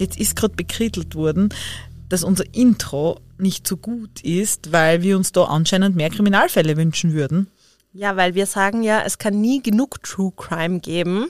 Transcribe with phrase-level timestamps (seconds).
[0.00, 1.50] Jetzt ist gerade bekrittelt worden,
[2.08, 7.12] dass unser Intro nicht so gut ist, weil wir uns da anscheinend mehr Kriminalfälle wünschen
[7.12, 7.48] würden.
[7.92, 11.26] Ja, weil wir sagen ja, es kann nie genug True Crime geben.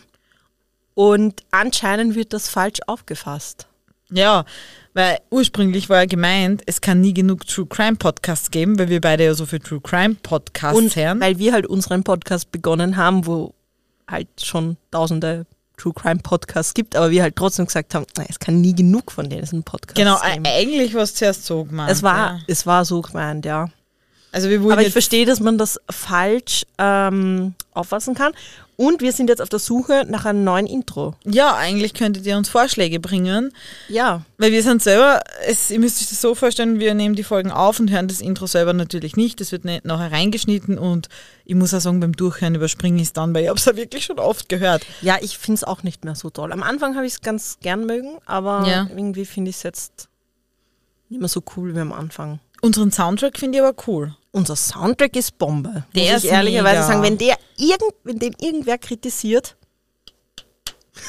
[0.95, 3.66] Und anscheinend wird das falsch aufgefasst.
[4.10, 4.45] Ja,
[4.92, 9.00] weil ursprünglich war ja gemeint, es kann nie genug True Crime Podcasts geben, weil wir
[9.00, 11.20] beide ja so für True Crime Podcasts Und hören.
[11.20, 13.54] weil wir halt unseren Podcast begonnen haben, wo
[14.09, 15.46] halt schon tausende
[15.80, 19.10] True Crime Podcasts gibt, aber wir halt trotzdem gesagt haben, na, es kann nie genug
[19.12, 20.44] von diesen Podcasts Genau, geben.
[20.44, 21.90] e- eigentlich war es zuerst so gemeint.
[21.90, 22.38] Es war, Ja.
[22.46, 23.68] es war so gemeint, ja.
[24.32, 28.32] Also wir Aber ich verstehe, dass man das falsch ähm, auffassen kann.
[28.80, 31.14] Und wir sind jetzt auf der Suche nach einem neuen Intro.
[31.26, 33.52] ja, eigentlich könntet ihr uns Vorschläge bringen,
[33.88, 34.22] Ja.
[34.38, 37.50] weil wir sind selber, es, ihr müsst euch das so vorstellen, wir nehmen die Folgen
[37.50, 39.38] auf und hören das Intro selber natürlich nicht.
[39.38, 41.09] Das wird nicht nachher reingeschnitten und
[41.45, 43.76] ich muss auch sagen, beim Durchhören überspringe ich es dann, weil ich habe es ja
[43.76, 44.87] wirklich schon oft gehört.
[45.02, 46.50] Ja, ich finde es auch nicht mehr so toll.
[46.50, 48.87] Am Anfang habe ich es ganz gern mögen, aber Ja.
[48.88, 50.09] irgendwie finde ich es jetzt
[51.10, 52.40] nicht mehr so cool wie am Anfang.
[52.62, 54.15] Unseren Soundtrack finde ich aber cool.
[54.32, 55.84] Unser Soundtrack ist Bombe.
[55.94, 56.87] Der muss ist ich ehrlicherweise mega.
[56.87, 59.56] sagen, wenn der irgend, wenn den irgendwer kritisiert,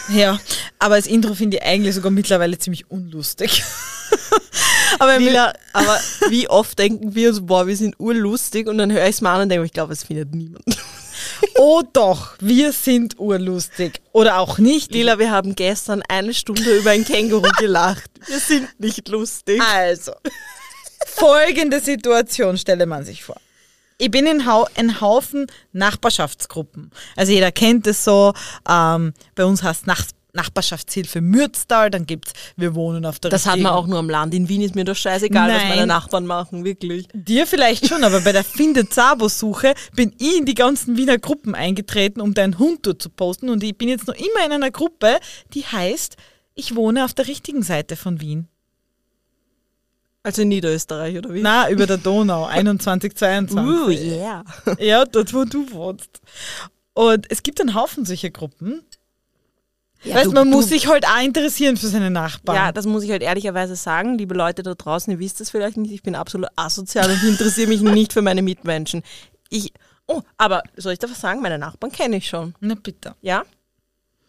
[0.10, 0.40] Ja,
[0.80, 3.64] aber das Intro finde ich eigentlich sogar mittlerweile ziemlich unlustig.
[5.00, 9.04] aber Lila, aber wie oft denken wir so, boah, wir sind urlustig und dann höre
[9.04, 10.64] ich es mal an und denke, ich glaube, es findet niemand.
[11.58, 14.02] oh doch, wir sind urlustig.
[14.12, 14.94] Oder auch nicht.
[14.94, 18.10] Lila, wir haben gestern eine Stunde über ein Känguru gelacht.
[18.28, 19.62] Wir sind nicht lustig.
[19.62, 20.14] Also,
[21.08, 23.38] folgende Situation stelle man sich vor.
[24.02, 26.90] Ich bin in Hau ein Haufen Nachbarschaftsgruppen.
[27.16, 28.34] Also jeder kennt es so.
[28.68, 30.04] Ähm, bei uns heißt Nach
[30.34, 34.34] Nachbarschaftshilfe Mürztal, dann gibt's Wir wohnen auf der Das hat man auch nur am Land.
[34.34, 35.70] In Wien ist mir doch scheißegal, was Nein.
[35.70, 37.10] meine Nachbarn machen, wirklich.
[37.14, 41.54] Dir vielleicht schon, aber bei der Finde Zabo-Suche bin ich in die ganzen Wiener Gruppen
[41.54, 43.50] eingetreten, um deinen Hund dort zu posten.
[43.50, 45.20] Und ich bin jetzt noch immer in einer Gruppe,
[45.54, 46.16] die heißt,
[46.56, 48.48] ich wohne auf der richtigen Seite von Wien.
[50.24, 51.42] Also in Niederösterreich, oder wie?
[51.42, 53.58] Na, über der Donau, 21, 22.
[53.58, 54.44] uh, yeah.
[54.80, 56.22] Ja, dort, wo du wohnst.
[56.94, 58.84] Und es gibt einen Haufen solcher Gruppen.
[60.04, 62.56] Ja, weißt, du- man du- muss sich halt auch interessieren für seine Nachbarn.
[62.56, 64.18] Ja, das muss ich halt ehrlicherweise sagen.
[64.18, 67.68] Liebe Leute da draußen, ihr wisst es vielleicht nicht, ich bin absolut asozial und interessiere
[67.70, 69.04] mich nicht für meine Mitmenschen.
[69.50, 69.74] Ich,
[70.08, 71.42] oh, aber soll ich da was sagen?
[71.42, 72.54] Meine Nachbarn kenne ich schon.
[72.60, 73.16] Na bitte.
[73.22, 73.44] Ja?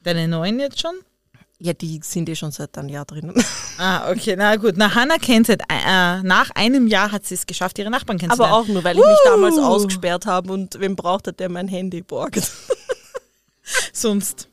[0.02, 0.94] Deine Neuen jetzt schon?
[1.64, 3.34] Ja, die sind eh schon seit einem Jahr drinnen.
[3.78, 4.74] Ah, okay, na gut.
[4.76, 8.26] Na, Hannah kennt seit, äh, nach einem Jahr hat sie es geschafft, ihre Nachbarn Aber
[8.26, 8.54] kennenzulernen.
[8.54, 12.02] auch nur, weil ich mich damals ausgesperrt habe und wem braucht hat, der mein Handy
[12.02, 12.50] borgt.
[13.92, 14.48] sonst.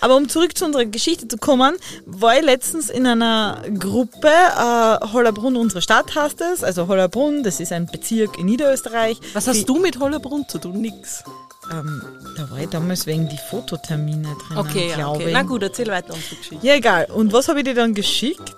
[0.00, 5.12] Aber um zurück zu unserer Geschichte zu kommen, war ich letztens in einer Gruppe, äh,
[5.12, 9.18] Hollerbrunn, unsere Stadt heißt es, also Hollerbrunn, das ist ein Bezirk in Niederösterreich.
[9.32, 10.80] Was hast du mit Hollerbrunn zu tun?
[10.80, 11.24] Nix.
[11.70, 12.02] Ähm,
[12.36, 15.28] da war ich damals wegen die Fototermine drin, Okay, ja, glaube okay.
[15.28, 15.32] ich.
[15.32, 16.66] Na gut, erzähl weiter unsere Geschichte.
[16.66, 17.06] Ja, egal.
[17.06, 18.54] Und was habe ich dir dann geschickt?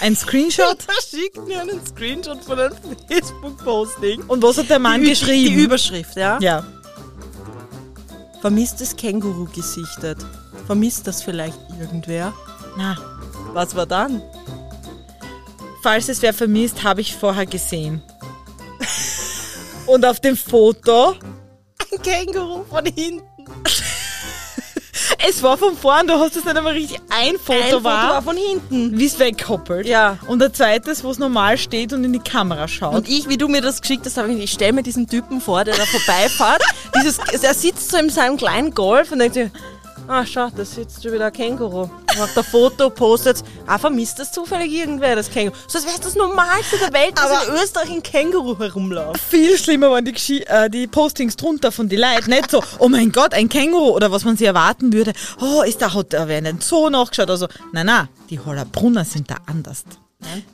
[0.00, 0.78] Ein Screenshot?
[0.86, 2.76] Da schickt mir einen Screenshot von einem
[3.08, 4.22] Facebook-Posting.
[4.28, 5.54] Und was hat der Mann die, geschrieben?
[5.56, 6.38] Die Überschrift, ja?
[6.40, 6.64] ja.
[8.40, 10.18] Vermisstes Känguru gesichtet.
[10.66, 12.32] Vermisst das vielleicht irgendwer?
[12.76, 12.96] Na,
[13.52, 14.22] Was war dann?
[15.86, 18.02] falls es wer vermisst, habe ich vorher gesehen.
[19.86, 21.14] Und auf dem Foto,
[21.92, 23.24] Ein Känguru von hinten.
[25.28, 28.08] es war von vorn, du hast es nicht einmal richtig, ein Foto, Ein Foto war,
[28.14, 28.98] war von hinten.
[28.98, 29.86] wie es wegkoppelt.
[29.86, 30.18] Ja.
[30.26, 32.94] Und der zweites, wo es normal steht und in die Kamera schaut.
[32.94, 35.40] Und ich, wie du mir das geschickt hast, habe ich, ich stelle mir diesen Typen
[35.40, 36.62] vor, der da vorbeifährt.
[36.96, 39.50] Dieses, er sitzt so in seinem kleinen Golf und denkt sich,
[40.08, 41.88] ah, schau, da sitzt schon wieder ein Känguru.
[42.18, 45.54] Macht ein Foto, postet, ah, vermisst das zufällig irgendwer, das Känguru.
[45.68, 49.20] So, als wäre es das Normalste der Welt, dass Aber- in Österreich ein Känguru herumläuft.
[49.20, 52.30] viel schlimmer waren die, Geschi äh, die Postings drunter von die Leuten.
[52.30, 55.12] Nicht so, oh mein Gott, ein Känguru oder was man sich erwarten würde.
[55.40, 57.48] Oh, ist da, hat wer einen Zoo nachgeschaut oder so.
[57.72, 59.84] Nein, nein, die Hollerbrunner sind da anders.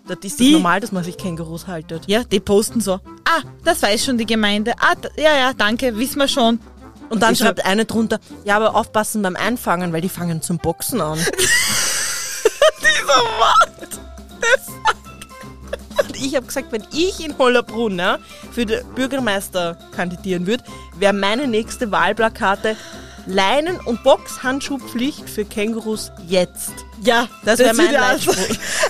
[0.09, 2.03] Das ist Die- das normal, dass man sich Kängurus haltet.
[2.09, 4.73] Ja, die posten so, ah, das weiß schon die Gemeinde.
[4.81, 6.59] Ah, ja, ja, danke, wissen wir schon.
[7.13, 10.59] Und dann ich schreibt eine drunter, ja, aber aufpassen beim Einfangen, weil die fangen zum
[10.59, 11.19] Boxen an.
[12.81, 13.07] Dieser
[13.39, 14.01] Wort.
[16.01, 18.19] Und ich habe gesagt, wenn ich in Hollerbrunn ja,
[18.51, 20.65] für den Bürgermeister kandidieren würde,
[20.99, 22.77] wäre meine nächste Wahlplakate
[23.27, 26.73] Leinen- und Boxhandschuhpflicht für Kängurus jetzt.
[27.05, 28.37] Ja, Das wär mein wird ja Leitspruch.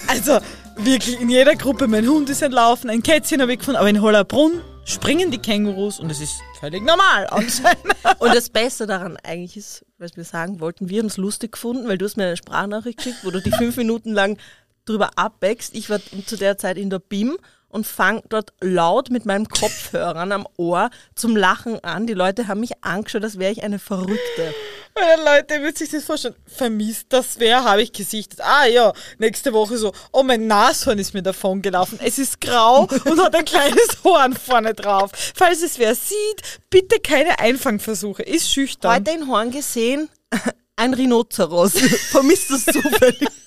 [0.07, 0.47] also, also
[0.77, 4.01] wirklich in jeder Gruppe, mein Hund ist entlaufen, ein Kätzchen habe ich gefunden, aber in
[4.01, 7.94] Hollerbrunn springen die Kängurus und es ist völlig normal anscheinend.
[8.19, 11.88] Und das Beste daran eigentlich ist, was wir sagen wollten, wir haben es lustig gefunden,
[11.88, 14.38] weil du hast mir eine Sprachnachricht geschickt, wo du die fünf Minuten lang
[14.84, 15.75] drüber abwächst.
[15.75, 17.38] Ich war zu der Zeit in der BIM
[17.73, 22.07] und fang dort laut mit meinen Kopfhörern am Ohr zum Lachen an.
[22.07, 24.55] Die Leute haben mich angeschaut, als wäre ich eine Verrückte.
[24.95, 26.35] Meine Leute, ihr müsst sich das vorstellen.
[26.47, 28.41] Vermisst das wer, habe ich gesichtet.
[28.43, 31.99] Ah ja, nächste Woche so, oh mein Nashorn ist mir davon gelaufen.
[32.03, 35.11] Es ist grau und hat ein kleines Horn vorne drauf.
[35.35, 38.23] Falls es wer sieht, bitte keine Einfangversuche.
[38.23, 38.95] Ist schüchtern.
[38.95, 40.11] Heute in Horn gesehen,
[40.77, 41.73] ein Rhinoceros.
[42.11, 43.29] Vermisst es zufällig.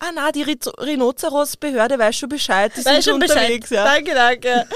[0.00, 2.72] ah na, die Rhinoceros-Behörde weiß schon Bescheid.
[2.76, 3.36] Die sind Weiß schon Bescheid.
[3.38, 3.84] unterwegs, ja.
[3.84, 4.66] Danke, danke.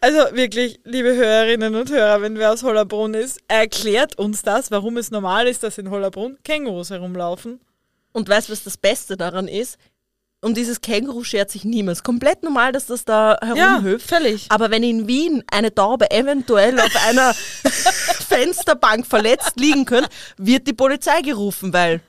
[0.00, 4.96] Also wirklich, liebe Hörerinnen und Hörer, wenn wer aus Hollerbrunn ist, erklärt uns das, warum
[4.96, 7.60] es normal ist, dass in Hollerbrunn Kängurus herumlaufen.
[8.12, 9.78] Und weißt du, was das Beste daran ist?
[10.44, 12.02] Um dieses Känguru schert sich niemand.
[12.02, 14.08] Komplett normal, dass das da herumhüpft.
[14.08, 14.46] völlig.
[14.48, 17.32] Aber wenn in Wien eine Taube eventuell auf einer
[18.28, 22.00] Fensterbank verletzt liegen könnte, wird die Polizei gerufen, weil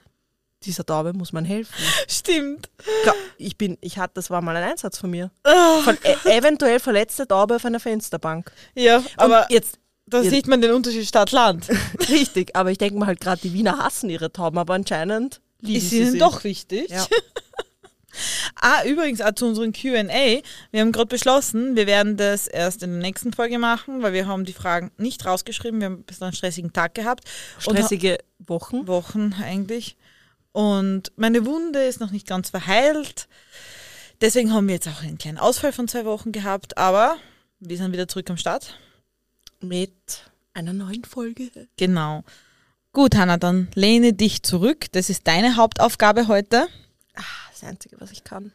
[0.66, 1.74] dieser Taube muss man helfen.
[2.08, 2.70] Stimmt.
[3.04, 5.32] Klar, Ich bin, ich hatte, das war mal ein Einsatz von mir.
[5.44, 5.80] Ah.
[5.84, 8.52] Von e eventuell verletzte Taube auf einer Fensterbank.
[8.76, 11.68] Ja, aber Und jetzt da jetzt- sieht man den Unterschied Stadt-Land.
[12.10, 15.78] richtig, aber ich denke mal halt gerade, die Wiener hassen ihre Tauben, aber anscheinend lieben
[15.78, 16.90] Ist sie ihnen doch wichtig.
[16.90, 17.06] Ja.
[18.62, 20.42] Ah, übrigens auch zu unserem Q&A.
[20.72, 24.28] Wir haben gerade beschlossen, wir werden das erst in der nächsten Folge machen, weil wir
[24.28, 25.80] haben die Fragen nicht rausgeschrieben.
[25.80, 27.24] Wir haben ein bisschen einen stressigen Tag gehabt.
[27.58, 28.88] Stressige Wochen.
[28.88, 29.98] Wochen eigentlich.
[30.54, 33.28] Und meine Wunde ist noch nicht ganz verheilt.
[34.22, 36.78] Deswegen haben wir jetzt auch einen kleinen Ausfall von zwei Wochen gehabt.
[36.78, 37.18] Aber
[37.60, 38.78] wir sind wieder zurück am Start.
[39.60, 39.92] Mit
[40.54, 41.50] einer neuen Folge.
[41.78, 42.24] Genau.
[42.94, 44.86] Gut, Hanna, dann lehne dich zurück.
[44.92, 46.68] Das ist deine Hauptaufgabe heute.
[47.16, 48.52] Ah, das Einzige, was ich kann.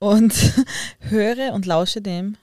[0.00, 0.34] Und
[0.98, 2.36] höre und lausche dem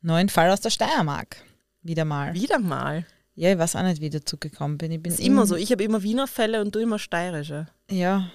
[0.00, 1.36] neuen Fall aus der Steiermark.
[1.82, 2.32] Wieder mal.
[2.34, 3.04] Wieder mal.
[3.34, 4.92] Ja, ich weiß auch nicht, wie ich dazu gekommen bin.
[4.92, 5.56] Ich bin ist immer so.
[5.56, 7.66] Ich habe immer Wiener Fälle und du immer steirische.
[7.90, 8.30] Ja.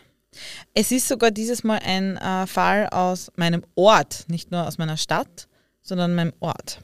[0.74, 4.98] Es ist sogar dieses Mal ein äh, Fall aus meinem Ort, nicht nur aus meiner
[4.98, 5.48] Stadt,
[5.82, 6.82] sondern meinem Ort.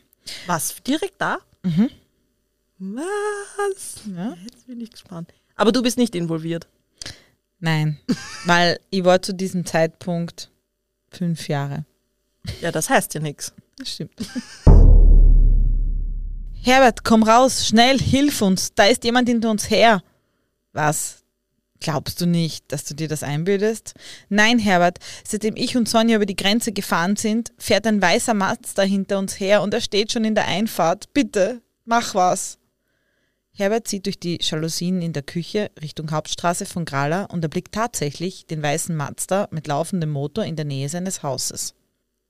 [0.48, 0.76] Was?
[0.86, 1.38] Direkt da?
[1.64, 1.90] Mhm.
[2.80, 4.02] Was?
[4.16, 4.36] Ja?
[4.44, 5.34] Jetzt bin ich gespannt.
[5.56, 6.68] Aber du bist nicht involviert.
[7.60, 8.00] Nein,
[8.46, 10.52] weil ich war zu diesem Zeitpunkt
[11.10, 11.86] fünf Jahre.
[12.62, 13.54] Ja, das heißt ja nichts.
[13.78, 14.14] Das stimmt.
[16.62, 18.74] Herbert, komm raus, schnell, hilf uns.
[18.74, 20.02] Da ist jemand hinter uns her.
[20.74, 21.24] Was?
[21.80, 23.94] Glaubst du nicht, dass du dir das einbildest?
[24.30, 28.84] Nein, Herbert, seitdem ich und Sonja über die Grenze gefahren sind, fährt ein weißer Mazda
[28.84, 31.14] hinter uns her und er steht schon in der Einfahrt.
[31.14, 32.58] Bitte, mach was.
[33.58, 38.46] Herbert zieht durch die Jalousien in der Küche Richtung Hauptstraße von Grala und erblickt tatsächlich
[38.46, 41.74] den weißen Mazda mit laufendem Motor in der Nähe seines Hauses.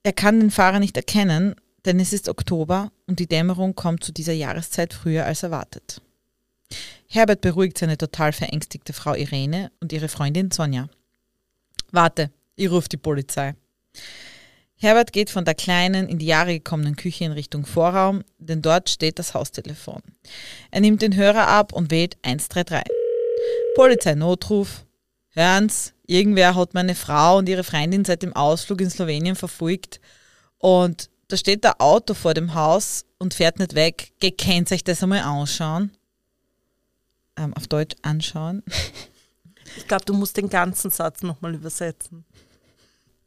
[0.04, 1.56] Er kann den Fahrer nicht erkennen,
[1.86, 6.02] denn es ist Oktober und die Dämmerung kommt zu dieser Jahreszeit früher als erwartet.
[7.08, 10.88] Herbert beruhigt seine total verängstigte Frau Irene und ihre Freundin Sonja.
[11.92, 13.56] Warte, ich rufe die Polizei.
[14.78, 18.90] Herbert geht von der kleinen, in die Jahre gekommenen Küche in Richtung Vorraum, denn dort
[18.90, 20.02] steht das Haustelefon.
[20.72, 22.84] Er nimmt den Hörer ab und wählt 133.
[23.76, 24.86] Polizeinotruf.
[25.30, 30.00] Hören's, irgendwer hat meine Frau und ihre Freundin seit dem Ausflug in Slowenien verfolgt
[30.58, 34.12] und da steht der Auto vor dem Haus und fährt nicht weg.
[34.20, 35.92] Gekennt euch das einmal anschauen?
[37.38, 38.64] Ähm, auf Deutsch anschauen.
[39.78, 42.24] Ich glaube, du musst den ganzen Satz nochmal übersetzen.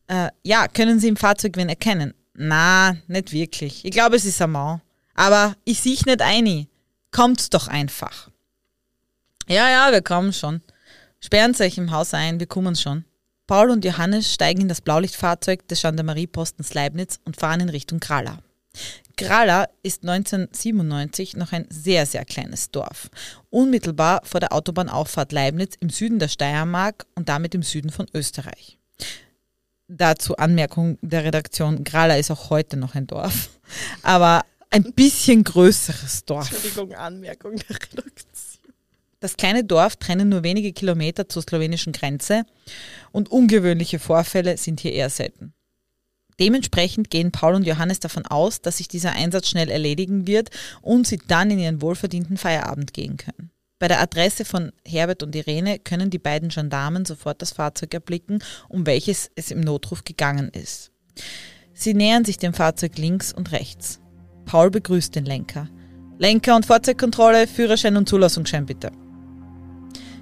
[0.06, 2.14] Äh, ja, können Sie im Fahrzeug wen erkennen?
[2.34, 3.84] Na, nicht wirklich.
[3.84, 4.80] Ich glaube, es ist ein Mann.
[5.14, 6.68] Aber ich sehe nicht ein.
[7.10, 8.30] Kommt's doch einfach.
[9.48, 10.62] Ja, ja, wir kommen schon.
[11.20, 13.04] Sperren Sie euch im Haus ein, wir kommen schon.
[13.46, 18.38] Paul und Johannes steigen in das Blaulichtfahrzeug des Gendarmeriepostens Leibniz und fahren in Richtung Krala.
[19.18, 23.10] Krala ist 1997 noch ein sehr, sehr kleines Dorf.
[23.50, 28.78] Unmittelbar vor der Autobahnauffahrt Leibniz im Süden der Steiermark und damit im Süden von Österreich.
[29.88, 33.50] Dazu Anmerkung der Redaktion, Grala ist auch heute noch ein Dorf,
[34.02, 36.52] aber ein bisschen größeres Dorf.
[36.52, 38.72] Entschuldigung, Anmerkung der Redaktion.
[39.20, 42.44] Das kleine Dorf trennen nur wenige Kilometer zur slowenischen Grenze
[43.10, 45.54] und ungewöhnliche Vorfälle sind hier eher selten.
[46.40, 50.50] Dementsprechend gehen Paul und Johannes davon aus, dass sich dieser Einsatz schnell erledigen wird
[50.82, 53.50] und sie dann in ihren wohlverdienten Feierabend gehen können.
[53.78, 58.42] Bei der Adresse von Herbert und Irene können die beiden Gendarmen sofort das Fahrzeug erblicken,
[58.68, 60.90] um welches es im Notruf gegangen ist.
[61.74, 64.00] Sie nähern sich dem Fahrzeug links und rechts.
[64.46, 65.68] Paul begrüßt den Lenker.
[66.18, 68.90] Lenker- und Fahrzeugkontrolle, Führerschein und Zulassungsschein bitte.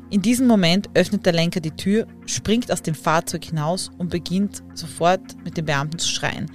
[0.09, 4.63] In diesem Moment öffnet der Lenker die Tür, springt aus dem Fahrzeug hinaus und beginnt
[4.75, 6.51] sofort mit den Beamten zu schreien.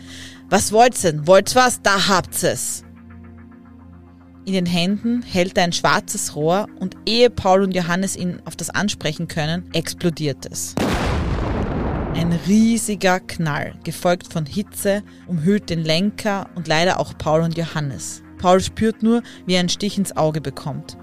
[0.49, 1.27] Was wollt's denn?
[1.27, 1.81] Wollt's was?
[1.81, 2.83] Da habt's es!
[4.45, 8.55] In den Händen hält er ein schwarzes Rohr und ehe Paul und Johannes ihn auf
[8.55, 10.73] das ansprechen können, explodiert es.
[12.15, 18.23] Ein riesiger Knall, gefolgt von Hitze, umhüllt den Lenker und leider auch Paul und Johannes.
[18.39, 20.97] Paul spürt nur, wie er einen Stich ins Auge bekommt.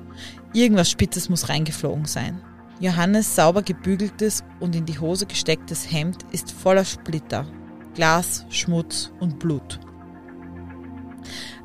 [0.52, 2.40] Irgendwas Spitzes muss reingeflogen sein.
[2.81, 7.47] Johannes sauber gebügeltes und in die Hose gestecktes Hemd ist voller Splitter,
[7.95, 9.81] Glas, Schmutz und Blut.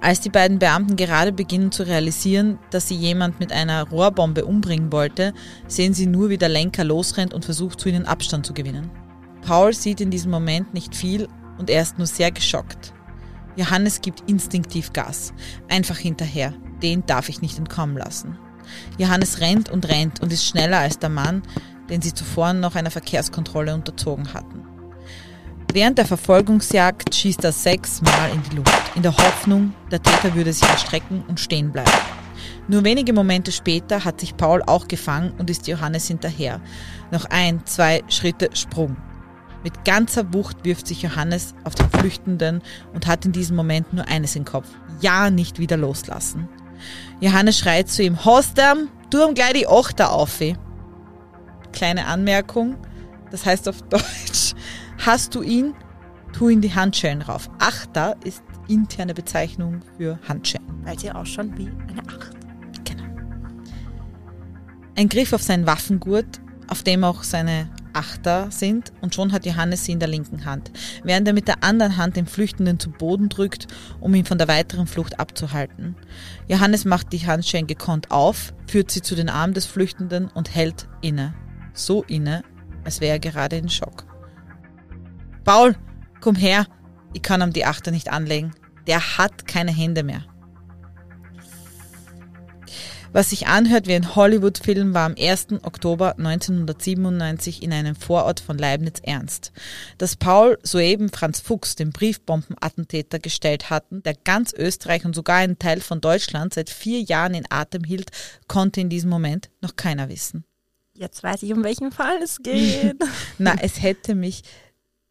[0.01, 4.91] Als die beiden Beamten gerade beginnen zu realisieren, dass sie jemand mit einer Rohrbombe umbringen
[4.91, 5.33] wollte,
[5.67, 8.91] sehen sie nur, wie der Lenker losrennt und versucht, zu ihnen Abstand zu gewinnen.
[9.43, 12.93] Paul sieht in diesem Moment nicht viel und er ist nur sehr geschockt.
[13.55, 15.33] Johannes gibt instinktiv Gas,
[15.69, 16.53] einfach hinterher.
[16.81, 18.37] Den darf ich nicht entkommen lassen.
[18.97, 21.43] Johannes rennt und rennt und ist schneller als der Mann,
[21.89, 24.63] den sie zuvor noch einer Verkehrskontrolle unterzogen hatten.
[25.71, 30.53] Während der Verfolgungsjagd schießt er sechsmal in die Luft, in der Hoffnung, der Täter würde
[30.53, 31.89] sich erstrecken und stehen bleiben.
[32.67, 36.61] Nur wenige Momente später hat sich Paul auch gefangen und ist Johannes hinterher.
[37.11, 38.95] Noch ein, zwei Schritte Sprung.
[39.63, 42.61] Mit ganzer Wucht wirft sich Johannes auf den Flüchtenden
[42.93, 44.67] und hat in diesem Moment nur eines im Kopf.
[45.01, 46.47] Ja, nicht wieder loslassen.
[47.19, 50.39] Johannes schreit zu ihm, Hostam, tu ihm gleich die Achter auf.
[51.71, 52.77] Kleine Anmerkung,
[53.31, 54.53] das heißt auf Deutsch,
[55.05, 55.73] Hast du ihn,
[56.31, 57.49] tu ihn die Handschellen rauf.
[57.59, 60.65] Achter ist interne Bezeichnung für Handschellen.
[60.83, 62.31] Weil sie ausschauen wie eine Acht.
[62.85, 63.03] Genau.
[64.95, 69.85] Ein Griff auf seinen Waffengurt, auf dem auch seine Achter sind, und schon hat Johannes
[69.85, 70.71] sie in der linken Hand,
[71.03, 73.67] während er mit der anderen Hand den Flüchtenden zu Boden drückt,
[73.99, 75.95] um ihn von der weiteren Flucht abzuhalten.
[76.47, 80.87] Johannes macht die Handschellen gekonnt auf, führt sie zu den Armen des Flüchtenden und hält
[81.01, 81.33] inne.
[81.73, 82.43] So inne,
[82.83, 84.05] als wäre er gerade in Schock.
[85.43, 85.75] Paul,
[86.21, 86.65] komm her,
[87.13, 88.51] ich kann ihm die Achter nicht anlegen.
[88.87, 90.23] Der hat keine Hände mehr.
[93.13, 95.49] Was sich anhört wie ein Hollywood-Film, war am 1.
[95.61, 99.51] Oktober 1997 in einem Vorort von Leibniz ernst.
[99.99, 105.59] Dass Paul soeben Franz Fuchs, den Briefbombenattentäter, gestellt hatten, der ganz Österreich und sogar einen
[105.59, 108.09] Teil von Deutschland seit vier Jahren in Atem hielt,
[108.47, 110.43] konnte in diesem Moment noch keiner wissen.
[110.95, 112.97] Jetzt weiß ich, um welchen Fall es geht.
[113.37, 114.41] Na, es hätte mich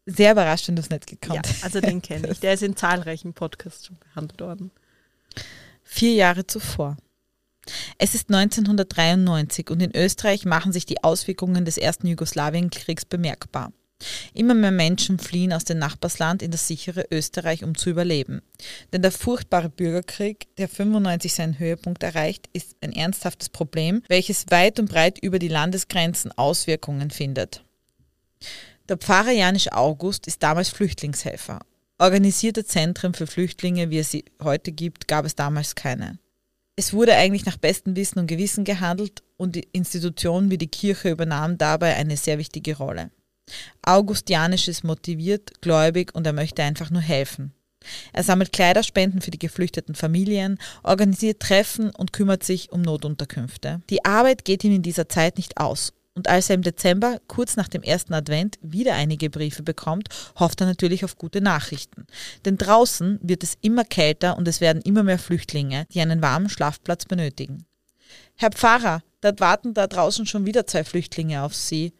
[0.05, 2.39] sehr überrascht, wenn du es nicht gekannt Ja, also den kenne ich.
[2.41, 4.71] Der ist in zahlreichen Podcasts schon behandelt worden.
[5.83, 6.97] Vier Jahre zuvor.
[7.97, 13.71] Es ist 1993 und in Österreich machen sich die Auswirkungen des ersten Jugoslawienkriegs bemerkbar.
[14.33, 18.41] Immer mehr Menschen fliehen aus dem Nachbarsland in das sichere Österreich, um zu überleben.
[18.91, 24.79] Denn der furchtbare Bürgerkrieg, der 95 seinen Höhepunkt erreicht, ist ein ernsthaftes Problem, welches weit
[24.79, 27.63] und breit über die Landesgrenzen Auswirkungen findet.
[28.89, 31.59] Der Pfarrer Janisch August ist damals Flüchtlingshelfer.
[31.99, 36.19] Organisierte Zentren für Flüchtlinge, wie es sie heute gibt, gab es damals keine.
[36.75, 41.57] Es wurde eigentlich nach bestem Wissen und Gewissen gehandelt und Institutionen wie die Kirche übernahmen
[41.57, 43.11] dabei eine sehr wichtige Rolle.
[43.83, 47.53] August Janisch ist motiviert, gläubig und er möchte einfach nur helfen.
[48.13, 53.81] Er sammelt Kleiderspenden für die geflüchteten Familien, organisiert Treffen und kümmert sich um Notunterkünfte.
[53.89, 57.55] Die Arbeit geht ihm in dieser Zeit nicht aus und als er im Dezember, kurz
[57.55, 62.05] nach dem ersten Advent, wieder einige Briefe bekommt, hofft er natürlich auf gute Nachrichten.
[62.45, 66.49] Denn draußen wird es immer kälter und es werden immer mehr Flüchtlinge, die einen warmen
[66.49, 67.65] Schlafplatz benötigen.
[68.35, 71.93] Herr Pfarrer, dort warten da draußen schon wieder zwei Flüchtlinge auf Sie.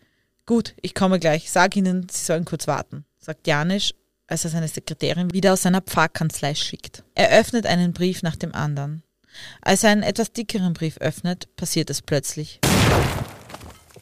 [0.45, 1.49] Gut, ich komme gleich.
[1.49, 3.95] Sag Ihnen, Sie sollen kurz warten, sagt Janisch,
[4.27, 7.03] als er seine Sekretärin wieder aus seiner Pfarrkanzlei schickt.
[7.15, 9.01] Er öffnet einen Brief nach dem anderen.
[9.61, 12.59] Als er einen etwas dickeren Brief öffnet, passiert es plötzlich.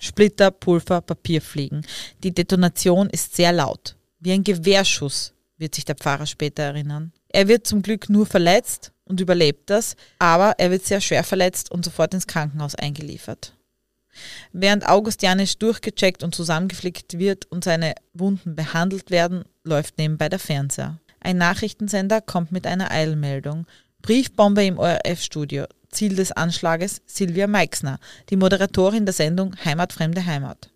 [0.02, 1.86] Splitter, Pulver, Papier fliegen.
[2.24, 3.96] Die Detonation ist sehr laut.
[4.20, 7.14] Wie ein Gewehrschuss, wird sich der Pfarrer später erinnern.
[7.30, 11.72] Er wird zum Glück nur verletzt und überlebt das, aber er wird sehr schwer verletzt
[11.72, 13.54] und sofort ins Krankenhaus eingeliefert.
[14.52, 20.40] Während August Janisch durchgecheckt und zusammengeflickt wird und seine Wunden behandelt werden, läuft nebenbei der
[20.40, 21.00] Fernseher.
[21.20, 23.68] Ein Nachrichtensender kommt mit einer Eilmeldung.
[24.02, 25.66] Briefbombe im ORF-Studio.
[25.92, 30.70] Ziel des Anschlages Silvia Meixner, die Moderatorin der Sendung Heimatfremde Heimat.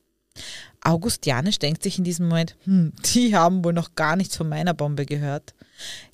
[0.81, 4.49] August Janisch denkt sich in diesem Moment, hm, die haben wohl noch gar nichts von
[4.49, 5.55] meiner Bombe gehört.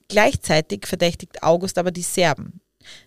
[0.08, 2.62] Gleichzeitig verdächtigt August aber die Serben.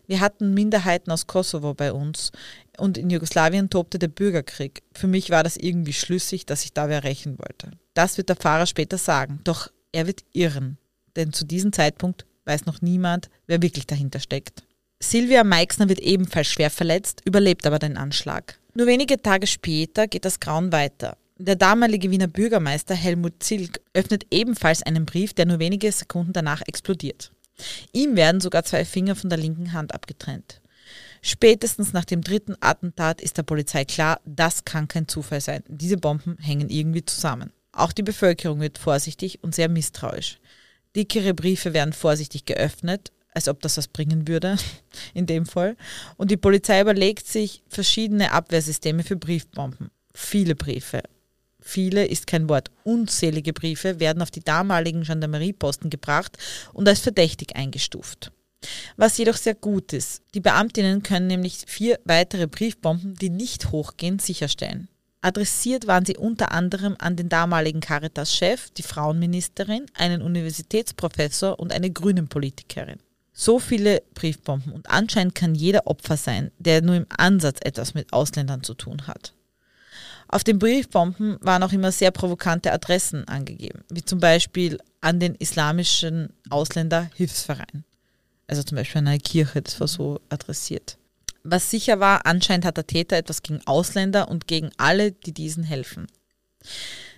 [0.07, 2.31] Wir hatten Minderheiten aus Kosovo bei uns
[2.79, 4.83] und in Jugoslawien tobte der Bürgerkrieg.
[4.93, 7.71] Für mich war das irgendwie schlüssig, dass ich da wer rächen wollte.
[7.95, 10.79] Das wird der Fahrer später sagen, doch er wird irren,
[11.17, 14.65] denn zu diesem Zeitpunkt weiß noch niemand, wer wirklich dahinter steckt.
[15.03, 18.59] Silvia Meixner wird ebenfalls schwer verletzt, überlebt aber den Anschlag.
[18.75, 21.17] Nur wenige Tage später geht das Grauen weiter.
[21.37, 26.63] Der damalige Wiener Bürgermeister Helmut Zilk öffnet ebenfalls einen Brief, der nur wenige Sekunden danach
[26.67, 27.33] explodiert.
[27.93, 30.61] Ihm werden sogar zwei Finger von der linken Hand abgetrennt.
[31.23, 35.65] Spätestens nach dem dritten Attentat ist der Polizei klar, das kann kein Zufall sein.
[35.69, 37.53] Diese Bomben hängen irgendwie zusammen.
[37.73, 40.39] Auch die Bevölkerung wird vorsichtig und sehr misstrauisch.
[40.95, 44.57] Dickere Briefe werden vorsichtig geöffnet, als ob das was bringen würde,
[45.15, 45.77] in dem Fall.
[46.17, 49.91] Und die Polizei überlegt sich verschiedene Abwehrsysteme für Briefbomben.
[50.15, 51.03] Viele Briefe.
[51.61, 52.71] Viele ist kein Wort.
[52.85, 56.37] Unzählige Briefe werden auf die damaligen Gendarmerieposten gebracht
[56.73, 58.31] und als verdächtig eingestuft.
[58.97, 60.23] Was jedoch sehr gut ist.
[60.35, 64.89] Die Beamtinnen können nämlich vier weitere Briefbomben, die nicht hochgehen, sicherstellen.
[65.23, 71.91] Adressiert waren sie unter anderem an den damaligen Caritas-Chef, die Frauenministerin, einen Universitätsprofessor und eine
[71.91, 72.99] Grünen-Politikerin.
[73.37, 78.13] So viele Briefbomben und anscheinend kann jeder Opfer sein, der nur im Ansatz etwas mit
[78.13, 79.35] Ausländern zu tun hat.
[80.29, 85.35] Auf den Briefbomben waren auch immer sehr provokante Adressen angegeben, wie zum Beispiel an den
[85.35, 87.85] islamischen Ausländer Hilfsverein.
[88.47, 90.97] Also zum Beispiel an eine Kirche, das war so adressiert.
[91.43, 95.65] Was sicher war, anscheinend hat der Täter etwas gegen Ausländer und gegen alle, die diesen
[95.65, 96.07] helfen.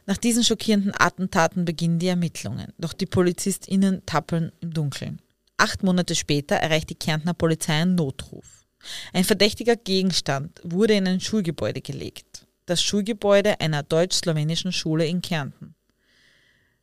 [0.07, 5.21] Nach diesen schockierenden Attentaten beginnen die Ermittlungen, doch die PolizistInnen tappeln im Dunkeln.
[5.59, 8.67] Acht Monate später erreicht die Kärntner Polizei einen Notruf.
[9.13, 12.47] Ein verdächtiger Gegenstand wurde in ein Schulgebäude gelegt.
[12.67, 15.75] Das Schulgebäude einer deutsch-slowenischen Schule in Kärnten.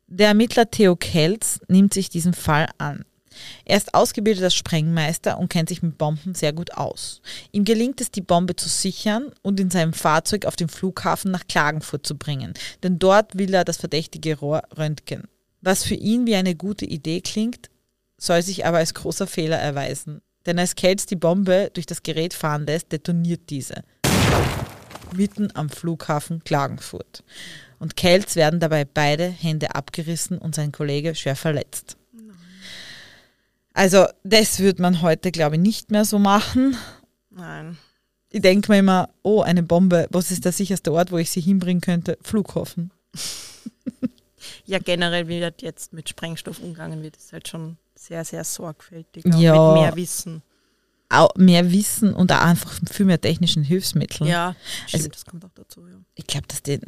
[0.06, 3.04] Der Ermittler Theo Kelz nimmt sich diesen Fall an.
[3.64, 7.20] Er ist ausgebildeter Sprengmeister und kennt sich mit Bomben sehr gut aus.
[7.52, 11.46] Ihm gelingt es, die Bombe zu sichern und in seinem Fahrzeug auf den Flughafen nach
[11.48, 15.24] Klagenfurt zu bringen, denn dort will er das verdächtige Rohr röntgen.
[15.62, 17.70] Was für ihn wie eine gute Idee klingt,
[18.24, 20.20] soll sich aber als großer Fehler erweisen.
[20.46, 23.82] Denn als Kelz die Bombe durch das Gerät fahren lässt, detoniert diese.
[25.14, 27.24] Mitten am Flughafen Klagenfurt.
[27.78, 31.96] Und Kelz werden dabei beide Hände abgerissen und sein Kollege schwer verletzt.
[33.72, 36.76] Also das würde man heute, glaube ich, nicht mehr so machen.
[37.30, 37.76] Nein.
[38.30, 41.40] Ich denke mir immer, oh, eine Bombe, was ist der sicherste Ort, wo ich sie
[41.40, 42.18] hinbringen könnte?
[42.22, 42.90] Flughafen.
[44.66, 49.24] Ja, generell, wie das jetzt mit Sprengstoff umgegangen wird, ist halt schon sehr, sehr sorgfältig.
[49.26, 49.72] Auch Ja.
[49.72, 50.42] Mit mehr Wissen.
[51.08, 54.28] Auch mehr Wissen und auch einfach viel mehr technischen Hilfsmitteln.
[54.28, 55.96] Ja, stimmt, Also- das kommt auch dazu, ja.
[56.14, 56.78] Ich glaube, dass die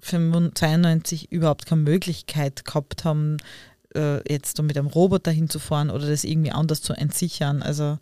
[0.00, 3.36] 1992 überhaupt keine Möglichkeit gehabt haben,
[3.94, 7.62] äh, jetzt so mit einem Roboter hinzufahren oder das irgendwie anders zu entsichern.
[7.62, 7.98] Also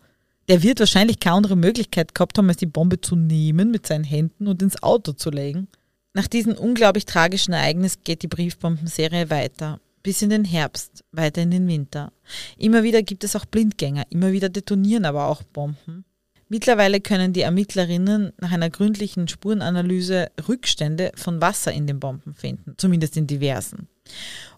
[0.48, 4.04] der wird wahrscheinlich keine andere Möglichkeit gehabt haben, als die Bombe zu nehmen mit seinen
[4.04, 5.68] Händen und ins Auto zu legen.
[6.14, 9.80] Nach diesem unglaublich tragischen Ereignis geht die Briefbombenserie weiter.
[10.02, 12.12] Bis in den Herbst, weiter in den Winter.
[12.56, 16.04] Immer wieder gibt es auch Blindgänger, immer wieder detonieren aber auch Bomben.
[16.48, 22.74] Mittlerweile können die Ermittlerinnen nach einer gründlichen Spurenanalyse Rückstände von Wasser in den Bomben finden,
[22.76, 23.88] zumindest in diversen.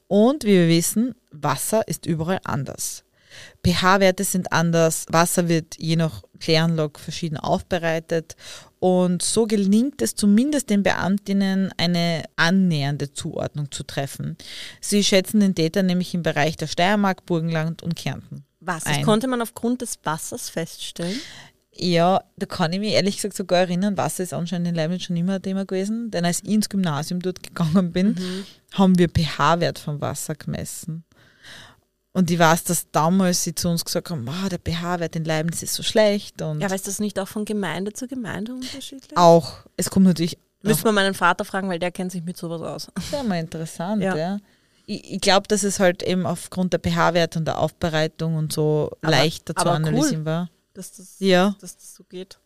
[0.08, 3.04] Und wie wir wissen, Wasser ist überall anders.
[3.64, 8.34] pH-Werte sind anders, Wasser wird je nach Kläranlage verschieden aufbereitet
[8.84, 14.36] und so gelingt es zumindest den Beamtinnen eine annähernde Zuordnung zu treffen.
[14.78, 18.44] Sie schätzen den Täter nämlich im Bereich der Steiermark, Burgenland und Kärnten.
[18.60, 18.84] Was?
[18.84, 19.04] Das Ein.
[19.06, 21.18] konnte man aufgrund des Wassers feststellen?
[21.72, 25.16] Ja, da kann ich mich ehrlich gesagt sogar erinnern, Wasser ist anscheinend in Leibniz schon
[25.16, 28.44] immer ein Thema gewesen, denn als ich ins Gymnasium dort gegangen bin,
[28.74, 31.04] haben wir pH-Wert vom Wasser gemessen.
[32.16, 35.62] Und ich weiß, dass damals sie zu uns gesagt haben, "Ah, der pH-Wert in Leibniz
[35.64, 39.16] ist so schlecht und Ja, aber ist das nicht auch von Gemeinde zu Gemeinde unterschiedlich?
[39.18, 42.62] auch, es kommt natürlich Müssen wir meinen Vater fragen, weil der kennt sich mit sowas
[42.62, 42.86] aus.
[43.10, 44.16] sehr mal interessant, ja.
[44.16, 44.38] Ja.
[44.86, 48.90] Ich, ich glaube, dass es halt eben aufgrund der pH-Werte und der Aufbereitung und so
[49.02, 49.76] Aber- leichter zu aber cool.
[49.88, 50.48] analysieren war.
[50.72, 51.54] Dass das, Ja.
[51.60, 52.38] dass das so geht.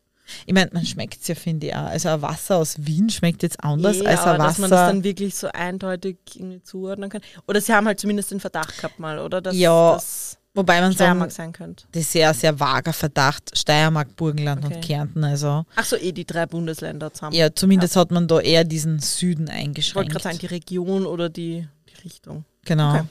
[0.46, 1.86] Ich meine, man schmeckt es ja, finde ich auch.
[1.86, 4.48] Also ein Wasser aus Wien schmeckt jetzt anders Eh, als ein aber Wasser.
[4.48, 6.18] dass man das dann wirklich so eindeutig
[6.64, 7.20] zuordnen kann.
[7.46, 9.40] Oder sie haben halt zumindest den Verdacht gehabt mal, oder?
[9.40, 11.84] Dass Ja, das Wobei man Steiermark sagen, sein könnte.
[11.92, 13.56] das ist sehr, sehr vager Verdacht.
[13.56, 14.80] Steiermark, Burgenland und Okay.
[14.80, 15.22] Kärnten.
[15.22, 17.36] Also Ach so, eh die drei Bundesländer zusammen.
[17.36, 20.10] ja, zumindest hat man da eher diesen Süden ich wollte eingeschränkt.
[20.12, 22.44] gerade sagen, die Region oder die, die Richtung.
[22.64, 22.90] genau.
[22.94, 23.04] Okay.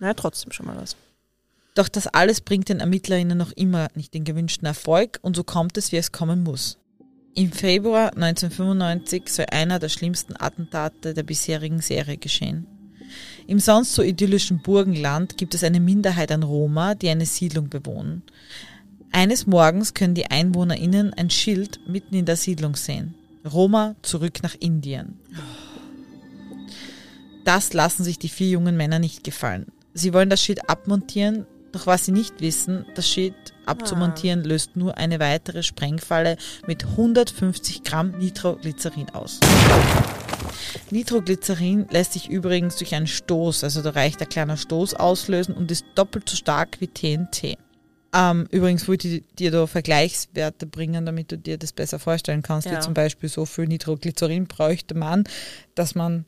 [0.00, 0.96] Naja, trotzdem schon mal was.
[1.76, 5.76] Doch das alles bringt den ErmittlerInnen noch immer nicht den gewünschten Erfolg und so kommt
[5.76, 6.78] es, wie es kommen muss.
[7.34, 12.66] Im Februar 1995 soll einer der schlimmsten Attentate der bisherigen Serie geschehen.
[13.46, 18.22] Im sonst so idyllischen Burgenland gibt es eine Minderheit an Roma, die eine Siedlung bewohnen.
[19.12, 23.14] Eines Morgens können die EinwohnerInnen ein Schild mitten in der Siedlung sehen.
[23.44, 25.20] Roma zurück nach Indien.
[27.44, 29.66] Das lassen sich die vier jungen Männer nicht gefallen.
[29.92, 33.34] Sie wollen das Schild abmontieren, Doch was sie nicht wissen, das Shit
[33.66, 39.40] abzumontieren löst nur eine weitere Sprengfalle mit 150 Gramm Nitroglycerin aus.
[40.90, 45.70] Nitroglycerin lässt sich übrigens durch einen Stoß, also da reicht ein kleiner Stoß, auslösen und
[45.70, 47.58] ist doppelt so stark wie TNT.
[48.14, 52.68] Ähm, übrigens wollte ich dir da Vergleichswerte bringen, damit du dir das besser vorstellen kannst,
[52.68, 52.76] Ja.
[52.78, 55.24] wie zum Beispiel so viel Nitroglycerin bräuchte man,
[55.74, 56.24] dass man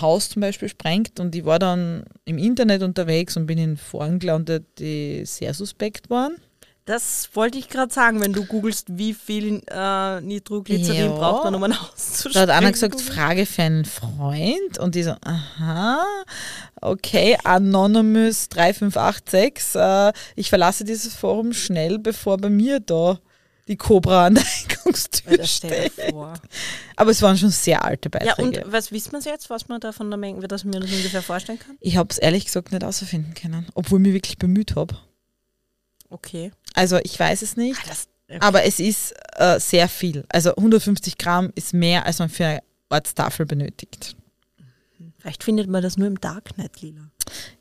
[0.00, 4.18] Haus zum Beispiel sprengt und ich war dann im Internet unterwegs und bin in Foren
[4.18, 6.36] gelandet, die sehr suspekt waren.
[6.86, 11.12] Das wollte ich gerade sagen, wenn du googelst, wie viel äh, Nitroglycerin Ja.
[11.12, 14.78] braucht man, um ein Haus zu Da hat einer gesagt, Frage für einen Freund.
[14.78, 16.04] Und ich so, aha,
[16.80, 19.74] okay, Anonymous 3586.
[19.76, 23.18] Äh, ich verlasse dieses Forum schnell, bevor bei mir da
[23.70, 26.34] die Cobra an der Eingangstür Alter, stell dir vor.
[26.96, 28.64] Aber es waren schon sehr alte Ja, Beiträge.
[28.64, 31.22] und was wissen wir jetzt, was man da von der Menge, dass man das ungefähr
[31.22, 31.76] vorstellen kann?
[31.80, 34.96] ich habe es ehrlich gesagt nicht herausfinden können, obwohl ich mich wirklich bemüht habe.
[36.08, 36.50] Okay.
[36.74, 38.08] Also ich weiß es nicht, Ah, das,
[38.40, 40.24] aber es ist äh, sehr viel.
[40.28, 44.16] Also 150 Gramm ist mehr, als man für eine Ortstafel benötigt.
[45.18, 47.10] vielleicht findet man das nur im Darknet, Lila.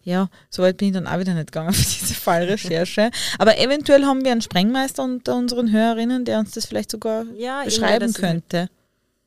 [0.04, 3.12] Ja, soweit bin ich dann auch wieder nicht gegangen für diese Fallrecherche.
[3.38, 7.64] Aber eventuell haben wir einen Sprengmeister unter unseren Hörerinnen, der uns das vielleicht sogar Ja,
[7.64, 8.70] beschreiben könnte.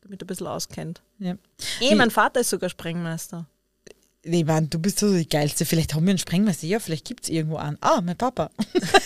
[0.01, 1.01] Damit er ein bisschen auskennt.
[1.19, 1.31] Ja.
[1.79, 3.45] Eh, Wie- mein Vater ist sogar Sprengmeister.
[4.25, 5.65] Nee, Mann, du bist so die Geilste.
[5.65, 6.65] Vielleicht haben wir einen Sprengmeister.
[6.65, 7.77] Ja, vielleicht gibt es irgendwo einen.
[7.81, 8.49] Ah, mein Papa.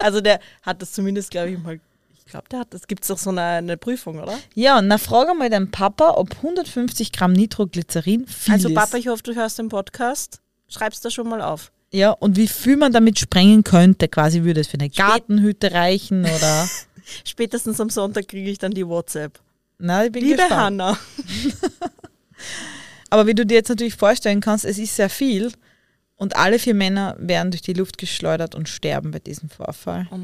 [0.00, 1.80] Also der hat das zumindest, glaube ich, mal.
[2.18, 2.86] Ich glaube, der hat das.
[2.88, 4.36] Gibt es doch so eine, eine Prüfung, oder?
[4.54, 8.74] Ja, und na frage mal deinen Papa, ob 150 Gramm Nitroglycerin viel also ist.
[8.74, 10.40] Papa, ich hoffe, du hörst den Podcast.
[10.74, 11.72] Schreib's da schon mal auf.
[11.92, 14.08] Ja, und wie viel man damit sprengen könnte.
[14.08, 16.68] Quasi würde es für eine Gartenhütte reichen oder...
[17.24, 19.38] Spätestens am Sonntag kriege ich dann die WhatsApp.
[19.78, 20.80] Na, ich bin Liebe gespannt.
[20.80, 20.98] Hanna.
[23.10, 25.52] Aber wie du dir jetzt natürlich vorstellen kannst, es ist sehr viel
[26.16, 30.08] und alle vier Männer werden durch die Luft geschleudert und sterben bei diesem Vorfall.
[30.10, 30.18] Oh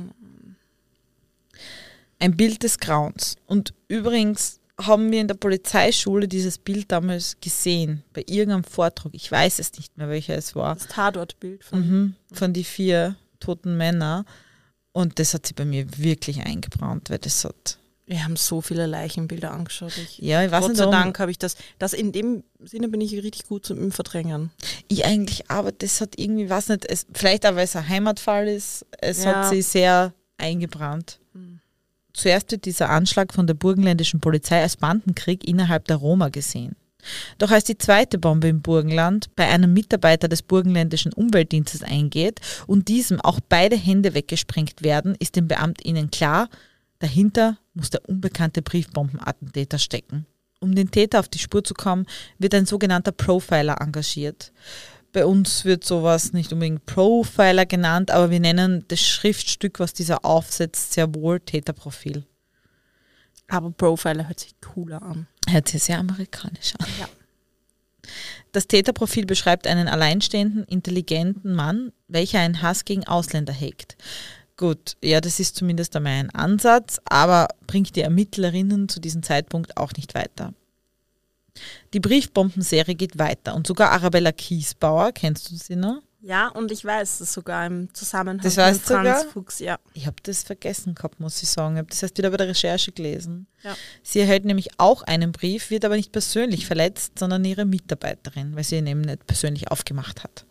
[2.18, 3.36] Ein Bild des Grauens.
[3.46, 9.12] Und übrigens haben wir in der Polizeischule dieses Bild damals gesehen, bei irgendeinem Vortrag.
[9.14, 10.74] Ich weiß es nicht mehr, welcher es war.
[10.74, 11.80] Das Tatortbild von.
[11.80, 14.24] Mhm, von die vier toten Männern.
[14.92, 17.78] Und das hat sich bei mir wirklich eingebrannt, weil das hat.
[18.06, 19.96] Wir haben so viele Leichenbilder angeschaut.
[19.96, 20.90] Ich, Ja, ich weiß Gott nicht, sei.
[20.90, 21.54] Dank habe ich das.
[21.78, 24.50] Das in dem Sinne bin ich richtig gut zum Verdrängen.
[24.88, 28.48] Ich eigentlich, aber das hat irgendwie, weiß nicht, es, vielleicht auch, weil es ein Heimatfall
[28.48, 29.36] ist, es Ja.
[29.44, 31.19] hat sie sehr eingebrannt.
[32.12, 36.77] Zuerst wird dieser Anschlag von der burgenländischen Polizei als Bandenkrieg innerhalb der Roma gesehen.
[37.38, 42.88] Doch als die zweite Bombe im Burgenland bei einem Mitarbeiter des burgenländischen Umweltdienstes eingeht und
[42.88, 46.49] diesem auch beide Hände weggesprengt werden, ist den BeamtInnen klar,
[46.99, 50.27] dahinter muss der unbekannte Briefbombenattentäter stecken.
[50.62, 52.05] Um den Täter auf die Spur zu kommen,
[52.38, 54.53] wird ein sogenannter Profiler engagiert.
[55.12, 60.25] Bei uns wird sowas nicht unbedingt Profiler genannt, aber wir nennen das Schriftstück, was dieser
[60.25, 62.25] aufsetzt, sehr wohl Täterprofil.
[63.49, 65.27] Aber Profiler hört sich cooler an.
[65.49, 66.87] Hört sich sehr amerikanisch an.
[67.01, 67.09] Ja.
[68.53, 73.96] Das Täterprofil beschreibt einen alleinstehenden, intelligenten Mann, welcher einen Hass gegen Ausländer hegt.
[74.57, 79.77] Gut, ja, das ist zumindest einmal ein Ansatz, aber bringt die Ermittlerinnen zu diesem Zeitpunkt
[79.77, 80.53] auch nicht weiter.
[81.92, 86.02] Die Briefbombenserie geht weiter und sogar Arabella Kiesbauer, kennst du sie noch?
[86.22, 89.32] Ja, und ich weiß das sogar im Zusammenhang Das weißt mit Franz sogar?
[89.32, 89.58] Fuchs.
[89.58, 89.78] Ja.
[89.94, 91.76] Ich habe das vergessen gehabt, muss ich sagen.
[91.76, 93.46] Ich habe das erst wieder bei der Recherche gelesen.
[93.62, 93.74] Ja.
[94.02, 98.64] Sie erhält nämlich auch einen Brief, wird aber nicht persönlich verletzt, sondern ihre Mitarbeiterin, weil
[98.64, 100.44] sie ihn eben nicht persönlich aufgemacht hat.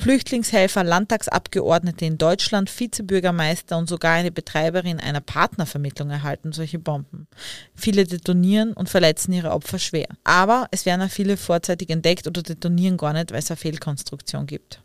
[0.00, 7.26] Flüchtlingshelfer, Landtagsabgeordnete in Deutschland, Vizebürgermeister und sogar eine Betreiberin einer Partnervermittlung erhalten solche Bomben.
[7.74, 10.06] Viele detonieren und verletzen ihre Opfer schwer.
[10.22, 14.46] Aber es werden auch viele vorzeitig entdeckt oder detonieren gar nicht, weil es eine Fehlkonstruktion
[14.46, 14.80] gibt.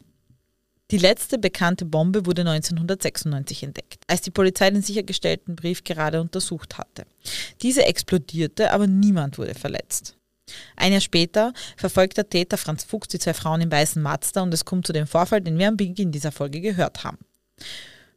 [0.89, 6.80] Die letzte bekannte Bombe wurde 1996 entdeckt, als die Polizei den sichergestellten Brief gerade untersucht
[6.80, 7.06] hatte.
[7.62, 10.17] Diese explodierte, aber niemand wurde verletzt.
[10.75, 14.53] Ein Jahr später verfolgt der Täter Franz Fuchs die zwei Frauen im weißen Mazda und
[14.53, 17.19] es kommt zu dem Vorfall, den wir am Beginn dieser Folge gehört haben.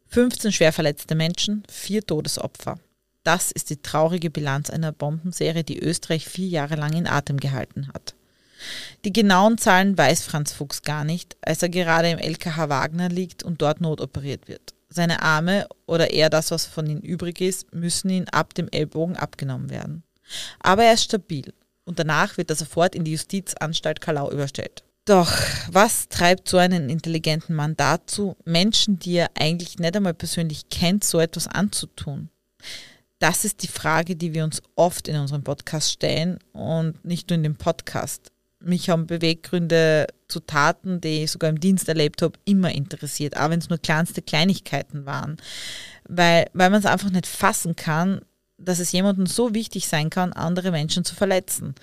[0.07, 2.79] 15 schwer verletzte Menschen, vier Todesopfer.
[3.23, 7.89] Das ist die traurige Bilanz einer Bombenserie, die Österreich vier Jahre lang in Atem gehalten
[7.93, 8.15] hat.
[9.05, 13.43] Die genauen Zahlen weiß Franz Fuchs gar nicht, als er gerade im LKH Wagner liegt
[13.43, 14.73] und dort notoperiert wird.
[14.89, 19.17] Seine Arme oder eher das, was von ihm übrig ist, müssen ihm ab dem Ellbogen
[19.17, 20.03] abgenommen werden.
[20.59, 21.53] Aber er ist stabil
[21.87, 24.83] und danach wird er sofort in die Justizanstalt Kalau überstellt.
[25.05, 25.31] Doch
[25.71, 31.05] was treibt so einen intelligenten Mann dazu, Menschen, die er eigentlich nicht einmal persönlich kennt,
[31.05, 32.29] so etwas anzutun?
[33.19, 37.37] Das ist die Frage, die wir uns oft in unserem Podcast stellen und nicht nur
[37.37, 38.31] in dem Podcast.
[38.59, 43.49] Mich haben Beweggründe zu Taten, die ich sogar im Dienst erlebt habe, immer interessiert, auch
[43.49, 45.37] wenn es nur kleinste Kleinigkeiten waren.
[46.07, 48.21] Weil, weil man es einfach nicht fassen kann,
[48.57, 51.75] dass es jemandem so wichtig sein kann, andere Menschen zu verletzen.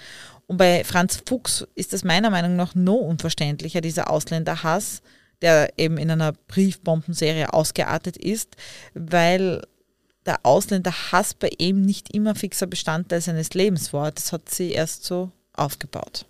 [0.46, 5.02] Und bei Franz Fuchs ist das meiner Meinung nach noch unverständlicher, dieser Ausländerhass,
[5.40, 8.56] der eben in einer Briefbombenserie ausgeartet ist,
[8.94, 9.62] weil
[10.26, 14.10] der Ausländerhass bei ihm nicht immer fixer Bestandteil seines Lebens war.
[14.10, 16.26] Das hat sie erst so aufgebaut.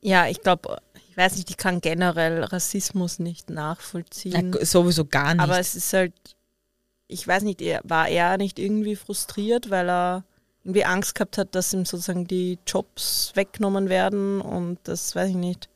[0.00, 0.78] Ja, ich glaube,
[1.10, 4.52] ich weiß nicht, ich kann generell Rassismus nicht nachvollziehen.
[4.54, 5.42] Ja, sowieso gar nicht.
[5.42, 6.14] Aber es ist halt,
[7.12, 10.24] ich weiß nicht, war er nicht irgendwie frustriert, weil er
[10.64, 15.36] irgendwie Angst gehabt hat, dass ihm sozusagen die Jobs weggenommen werden und das weiß ich
[15.36, 15.68] nicht.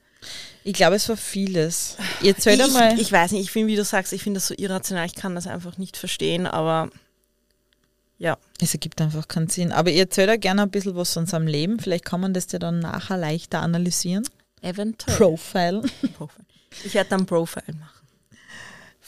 [0.65, 1.97] Ich glaube, es war vieles.
[2.21, 2.99] Jetzt ich, mal.
[2.99, 5.35] Ich weiß nicht, ich finde, wie du sagst, ich finde das so irrational, ich kann
[5.35, 6.91] das einfach nicht verstehen, aber
[8.19, 8.39] ja.
[8.61, 9.73] Es ergibt einfach keinen Sinn.
[9.73, 11.79] Aber ihr erzählt ja gerne ein bisschen was von seinem Leben.
[11.79, 14.27] Vielleicht kann man das ja dann nachher leichter analysieren.
[14.63, 15.17] Eventuell.
[15.17, 15.83] Profile.
[16.17, 16.47] Profile.
[16.85, 17.96] Ich werde dann Profile machen.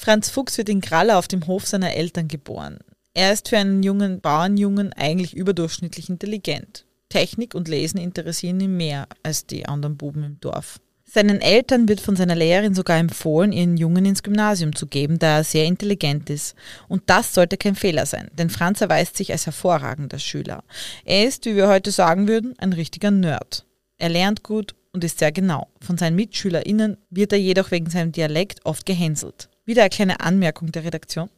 [0.00, 2.78] Franz Fuchs wird in Kraller auf dem Hof seiner Eltern geboren.
[3.14, 6.86] Er ist für einen jungen Bauernjungen eigentlich überdurchschnittlich intelligent.
[7.08, 10.78] Technik und Lesen interessieren ihn mehr als die anderen Buben im Dorf.
[11.04, 15.38] Seinen Eltern wird von seiner Lehrerin sogar empfohlen, ihren Jungen ins Gymnasium zu geben, da
[15.38, 16.54] er sehr intelligent ist.
[16.86, 20.62] Und das sollte kein Fehler sein, denn Franz erweist sich als hervorragender Schüler.
[21.04, 23.66] Er ist, wie wir heute sagen würden, ein richtiger Nerd.
[23.96, 25.66] Er lernt gut und ist sehr genau.
[25.80, 29.48] Von seinen MitschülerInnen wird er jedoch wegen seinem Dialekt oft gehänselt.
[29.68, 31.28] Wieder eine kleine Anmerkung der Redaktion.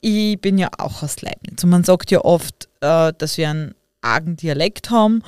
[0.00, 3.74] Ich bin ja auch aus Leibniz und man sagt ja oft, äh, dass wir einen
[4.02, 5.22] argen Dialekt haben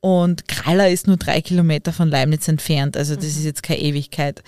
[0.00, 3.44] und Kralla ist nur drei Kilometer von Leibniz entfernt, also das ist mhm.
[3.44, 4.42] jetzt keine Ewigkeit.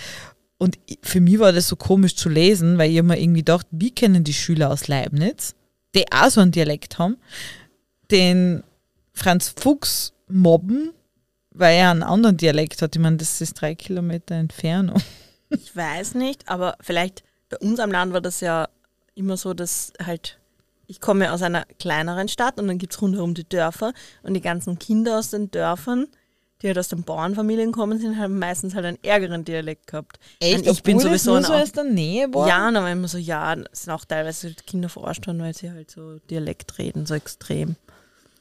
[0.59, 3.93] Und für mich war das so komisch zu lesen, weil ich immer irgendwie dachte, wie
[3.93, 5.55] kennen die Schüler aus Leibniz,
[5.95, 7.19] die auch so einen Dialekt haben,
[8.11, 8.65] den
[9.13, 10.91] Franz Fuchs mobben,
[11.53, 12.97] weil er einen anderen Dialekt hat.
[12.97, 15.01] Ich meine, das ist drei Kilometer Entfernung.
[15.51, 18.69] Ich weiß nicht, aber vielleicht bei uns am Land war das ja
[19.15, 20.39] immer so, dass halt
[20.91, 23.93] ich komme aus einer kleineren Stadt und dann gibt es rundherum die Dörfer
[24.25, 26.09] und die ganzen Kinder aus den Dörfern,
[26.61, 30.19] die halt aus den Bauernfamilien kommen, sind halt meistens halt einen ärgeren Dialekt gehabt.
[30.41, 30.67] Echt?
[30.67, 32.49] Ich bin sowieso nur so aus der Nähe war?
[32.49, 36.19] Ja, aber immer so, ja, sind auch teilweise Kinder verarscht worden, weil sie halt so
[36.29, 37.77] Dialekt reden, so extrem.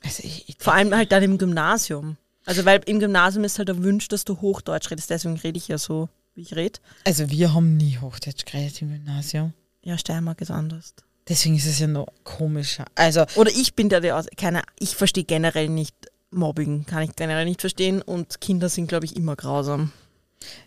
[0.04, 2.18] Also ich, ich Vor allem halt dann im Gymnasium.
[2.46, 5.78] Also weil im Gymnasium ist halt erwünscht, dass du Hochdeutsch redest, deswegen rede ich ja
[5.78, 6.10] so,
[6.40, 6.80] wie ich rede.
[7.06, 9.54] Also wir haben nie Hochdeutsch geredet im Gymnasium.
[9.84, 10.94] Ja, Steiermark ist anders.
[11.28, 12.86] Deswegen ist es ja noch komischer.
[12.96, 15.96] Also Oder ich bin da der, keine, ich verstehe generell nicht
[16.32, 19.92] Mobbing, kann ich generell nicht verstehen und Kinder sind, glaube ich, immer grausam.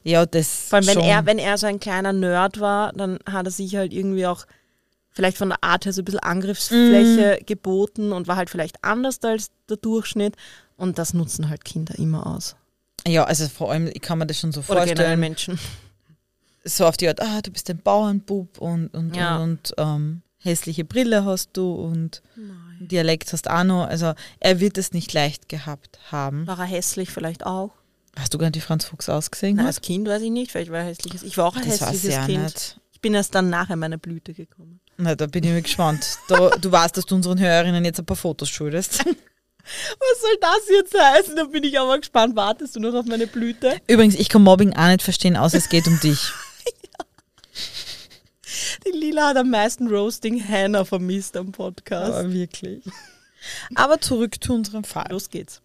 [0.05, 0.69] Ja, das.
[0.69, 3.75] Vor allem, wenn er, wenn er so ein kleiner Nerd war, dann hat er sich
[3.75, 4.45] halt irgendwie auch
[5.11, 7.47] vielleicht von der Art her so ein bisschen Angriffsfläche mm.
[7.47, 10.37] geboten und war halt vielleicht anders als der Durchschnitt.
[10.77, 12.57] Und das nutzen halt Kinder immer aus.
[13.07, 15.21] Ja, also vor allem, ich kann mir das schon so Oder vorstellen.
[15.21, 15.59] Menschen.
[16.65, 19.38] So auf die Art, ah, du bist ein Bauernbub und, und, ja.
[19.38, 22.88] und, und ähm, hässliche Brille hast du und Nein.
[22.88, 23.87] Dialekt hast auch noch.
[23.87, 26.47] Also er wird es nicht leicht gehabt haben.
[26.47, 27.73] War er hässlich vielleicht auch?
[28.17, 29.57] Hast du gar nicht wie Franz Fuchs ausgesehen?
[29.57, 31.23] Nein, als Kind weiß ich nicht, vielleicht war er hässliches.
[31.23, 32.43] Ich war auch ein das hässliches Kind.
[32.45, 32.81] Nicht.
[32.93, 34.81] Ich bin erst dann nachher meiner Blüte gekommen.
[34.99, 36.19] Na, da bin ich mir gespannt.
[36.29, 39.05] Da, du weißt, dass du unseren Hörerinnen jetzt ein paar Fotos schuldest.
[39.64, 41.37] Was soll das jetzt heißen?
[41.37, 42.37] Da bin ich aber gespannt.
[42.37, 43.77] Wartest du noch auf meine Blüte?
[43.87, 46.18] Übrigens, ich kann Mobbing auch nicht verstehen, außer es geht um dich.
[48.87, 52.12] Die Lila hat am meisten Roasting Hannah vermisst am Podcast.
[52.12, 52.83] Aber wirklich.
[53.75, 55.07] Aber zurück zu unserem Fall.
[55.11, 55.61] Los geht's.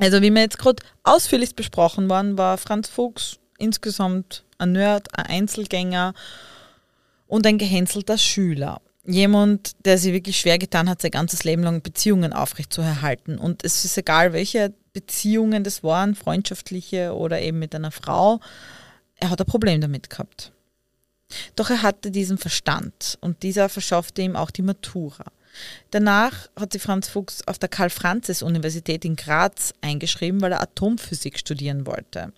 [0.00, 5.26] Also, wie wir jetzt gerade ausführlich besprochen waren, war Franz Fuchs insgesamt ein Nerd, ein
[5.26, 6.14] Einzelgänger
[7.26, 8.80] und ein gehänselter Schüler.
[9.06, 13.38] Jemand, der sich wirklich schwer getan hat, sein ganzes Leben lang Beziehungen aufrechtzuerhalten.
[13.38, 18.40] Und es ist egal, welche Beziehungen das waren, freundschaftliche oder eben mit einer Frau,
[19.16, 20.52] er hat ein Problem damit gehabt.
[21.56, 25.24] Doch er hatte diesen Verstand und dieser verschaffte ihm auch die Matura.
[25.90, 31.86] Danach hat sich Franz Fuchs auf der Karl-Franzes-Universität in Graz eingeschrieben, weil er Atomphysik studieren
[31.86, 32.32] wollte.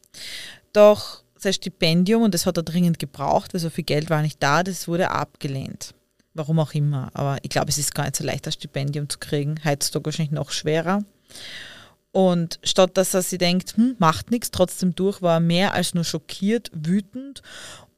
[0.72, 4.42] Doch sein Stipendium, und das hat er dringend gebraucht, weil so viel Geld war nicht
[4.42, 5.94] da, das wurde abgelehnt.
[6.36, 7.10] Warum auch immer.
[7.14, 9.58] Aber ich glaube, es ist gar nicht so leicht, das Stipendium zu kriegen.
[9.64, 11.02] Heutzutage wahrscheinlich noch schwerer.
[12.12, 15.94] Und statt dass er sich denkt, hm, macht nichts, trotzdem durch, war er mehr als
[15.94, 17.42] nur schockiert, wütend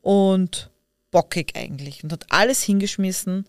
[0.03, 0.71] und
[1.11, 3.47] bockig eigentlich und hat alles hingeschmissen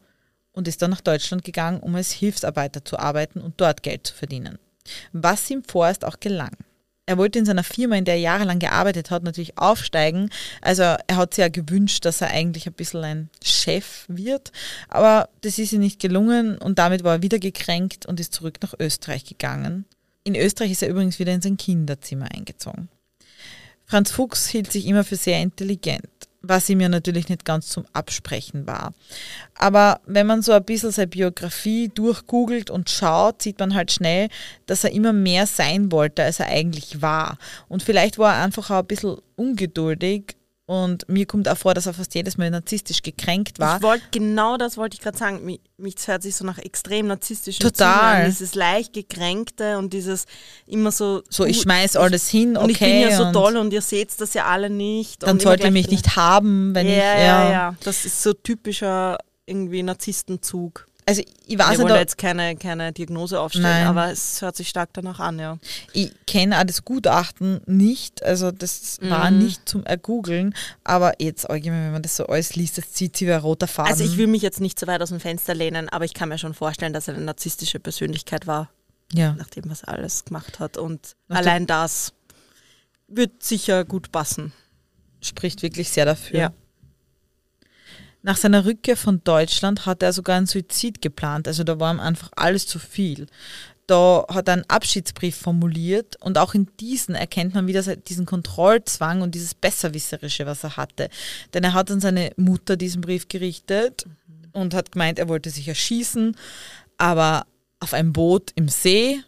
[0.51, 4.15] und ist dann nach Deutschland gegangen, um als Hilfsarbeiter zu arbeiten und dort Geld zu
[4.15, 4.57] verdienen.
[5.11, 6.55] Was ihm vorerst auch gelang.
[7.09, 10.29] Er wollte in seiner Firma, in der er jahrelang gearbeitet hat, natürlich aufsteigen.
[10.61, 14.51] Also er hat sich ja gewünscht, dass er eigentlich ein bisschen ein Chef wird.
[14.89, 18.59] Aber das ist ihm nicht gelungen und damit war er wieder gekränkt und ist zurück
[18.61, 19.85] nach Österreich gegangen.
[20.23, 22.89] In Österreich ist er übrigens wieder in sein Kinderzimmer eingezogen.
[23.87, 27.85] Franz Fuchs hielt sich immer für sehr intelligent, was ihm ja natürlich nicht ganz zum
[27.93, 28.93] Absprechen war.
[29.55, 34.29] Aber wenn man so ein bisschen seine Biografie durchgoogelt und schaut, sieht man halt schnell,
[34.65, 37.37] dass er immer mehr sein wollte, als er eigentlich war.
[37.67, 40.35] Und vielleicht war er einfach auch ein bisschen ungeduldig
[40.69, 43.77] und mir kommt auch vor, dass er fast jedes Mal narzisstisch gekränkt war.
[43.77, 45.43] Ich wollte genau das wollte ich gerade sagen.
[45.43, 48.17] Mich, mich hört sich so nach extrem narzisstischen Total.
[48.17, 48.25] An.
[48.27, 50.25] Dieses leicht gekränkte und dieses
[50.67, 51.23] immer so.
[51.27, 52.63] So, ich schmeiß alles hin, okay.
[52.63, 55.23] Und ich bin ja so toll und ihr seht das ja alle nicht.
[55.23, 56.99] Dann sollt ihr mich nicht haben, wenn ja, ich.
[56.99, 57.75] ja, ja.
[57.83, 60.85] Das ist so typischer irgendwie Narzisstenzug.
[61.09, 63.87] Also ich weiß wollte nicht, jetzt keine, keine Diagnose aufstellen, Nein.
[63.87, 65.57] aber es hört sich stark danach an, ja.
[65.91, 69.39] ich kenne auch das Gutachten nicht, also das war Mhm.
[69.39, 73.27] nicht zum Ergoogeln, aber jetzt allgemein, wenn man das so alles liest, das zieht sich
[73.27, 73.91] wie ein roter Faden.
[73.91, 76.29] Also ich will mich jetzt nicht so weit aus dem Fenster lehnen, aber ich kann
[76.29, 78.69] mir schon vorstellen, dass er eine narzisstische Persönlichkeit war,
[79.11, 79.33] ja.
[79.35, 80.77] nachdem was er alles gemacht hat.
[80.77, 82.13] Und Nach allein das
[83.07, 84.53] wird sicher gut passen.
[85.21, 86.39] spricht wirklich sehr dafür.
[86.39, 86.53] Ja.
[88.21, 91.47] Nach seiner Rückkehr von Deutschland hat er sogar einen Suizid geplant.
[91.47, 93.27] Also da war ihm einfach alles zu viel.
[93.87, 99.21] Da hat er einen Abschiedsbrief formuliert und auch in diesen erkennt man wieder diesen Kontrollzwang
[99.21, 101.09] und dieses Besserwisserische, was er hatte.
[101.53, 104.05] Denn er hat an seine Mutter diesen Brief gerichtet
[104.51, 106.35] und hat gemeint, er wollte sich erschießen,
[106.97, 107.47] aber
[107.79, 109.21] auf einem Boot im See.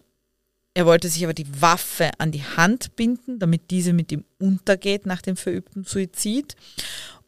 [0.74, 5.06] Er wollte sich aber die Waffe an die Hand binden, damit diese mit ihm untergeht
[5.06, 6.56] nach dem verübten Suizid.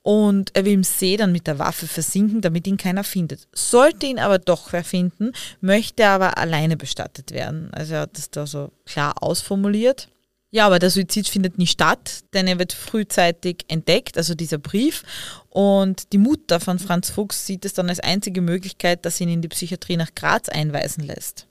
[0.03, 3.47] Und er will im See dann mit der Waffe versinken, damit ihn keiner findet.
[3.53, 7.73] Sollte ihn aber doch wer finden, möchte er aber alleine bestattet werden.
[7.73, 10.09] Also er hat das da so klar ausformuliert.
[10.51, 15.03] Ja, aber der Suizid findet nie statt, denn er wird frühzeitig entdeckt, also dieser Brief.
[15.49, 19.31] Und die Mutter von Franz Fuchs sieht es dann als einzige Möglichkeit, dass sie ihn
[19.31, 21.47] in die Psychiatrie nach Graz einweisen lässt.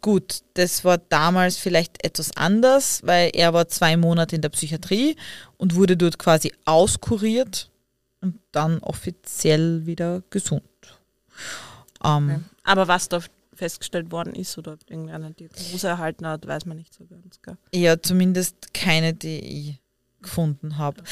[0.00, 5.16] Gut, das war damals vielleicht etwas anders, weil er war zwei Monate in der Psychiatrie
[5.56, 7.70] und wurde dort quasi auskuriert
[8.20, 10.62] und dann offiziell wieder gesund.
[12.04, 13.20] Ähm, Aber was da
[13.54, 17.42] festgestellt worden ist oder ob irgendeine Diagnose erhalten hat, weiß man nicht so ganz.
[17.42, 17.56] Gell?
[17.74, 19.80] Ja, zumindest keine, die ich
[20.22, 21.02] gefunden habe.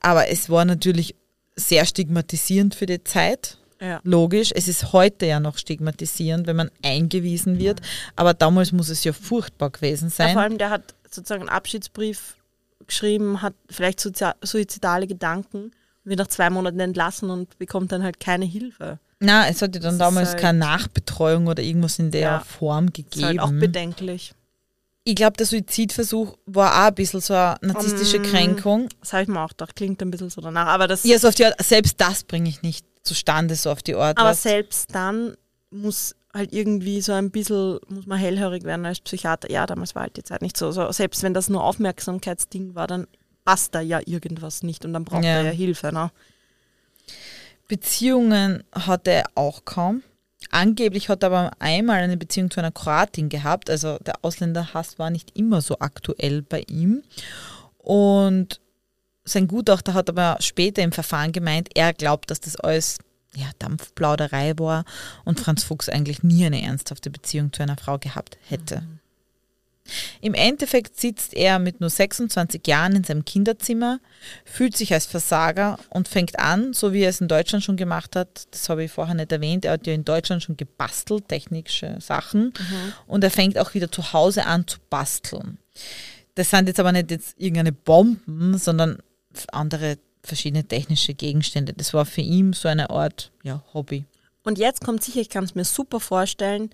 [0.00, 1.16] Aber es war natürlich
[1.56, 3.58] sehr stigmatisierend für die Zeit.
[3.80, 4.00] Ja.
[4.04, 7.80] Logisch, es ist heute ja noch stigmatisierend, wenn man eingewiesen wird,
[8.16, 10.38] aber damals muss es ja furchtbar gewesen Ja, vor sein.
[10.38, 12.36] allem, der hat sozusagen einen Abschiedsbrief
[12.86, 15.72] geschrieben, hat vielleicht suizidale Gedanken
[16.04, 19.00] wird nach zwei Monaten entlassen und bekommt dann halt keine Hilfe.
[19.18, 22.40] Na, es hat ja dann Das damals halt- keine Nachbetreuung oder irgendwas in der Ja.
[22.40, 23.60] Form Das ist halt auch gegeben.
[23.60, 24.32] bedenklich.
[25.08, 28.22] ich glaube, der Suizidversuch war auch ein bisschen so eine narzisstische Mm.
[28.24, 28.88] Kränkung.
[29.00, 30.66] Das habe ich mir auch gedacht, klingt ein bisschen so danach.
[30.66, 33.94] Aber, das, Ja, so die Art, selbst das bringe ich nicht zustande, so auf die
[33.94, 34.18] Art.
[34.18, 35.36] aber selbst dann
[35.70, 39.50] muss halt irgendwie so ein bisschen, muss man hellhörig werden als Psychiater.
[39.50, 40.70] Ja, damals war halt die Zeit nicht so.
[40.72, 43.06] so selbst wenn das nur Aufmerksamkeitsding war, dann
[43.44, 45.30] passt da ja irgendwas nicht und dann braucht Ja.
[45.30, 45.92] er ja Hilfe.
[45.92, 46.10] Ne?
[47.68, 50.02] Beziehungen hatte er auch kaum.
[50.50, 53.68] Angeblich hat er aber einmal eine Beziehung zu einer Kroatin gehabt.
[53.70, 57.02] Also der Ausländerhass war nicht immer so aktuell bei ihm.
[57.78, 58.60] Und
[59.26, 62.98] sein Gutachter hat aber später im Verfahren gemeint, er glaubt, dass das alles
[63.34, 64.84] ja, Dampfplauderei war
[65.24, 68.82] und Franz Fuchs eigentlich nie eine ernsthafte Beziehung zu einer Frau gehabt hätte.
[70.20, 74.00] Im Endeffekt sitzt er mit nur 26 Jahren in seinem Kinderzimmer,
[74.44, 78.16] fühlt sich als Versager und fängt an, so wie er es in Deutschland schon gemacht
[78.16, 81.98] hat, das habe ich vorher nicht erwähnt, er hat ja in Deutschland schon gebastelt, technische
[82.00, 82.52] Sachen,
[83.06, 85.58] und er fängt auch wieder zu Hause an zu basteln.
[86.34, 88.98] Das sind jetzt aber nicht jetzt irgendeine Bomben, sondern
[89.52, 91.72] andere verschiedene technische Gegenstände.
[91.72, 94.04] Das war für ihn so eine Art ja, Hobby.
[94.42, 96.70] Und jetzt kommt sicher, ich kann es mir super vorstellen,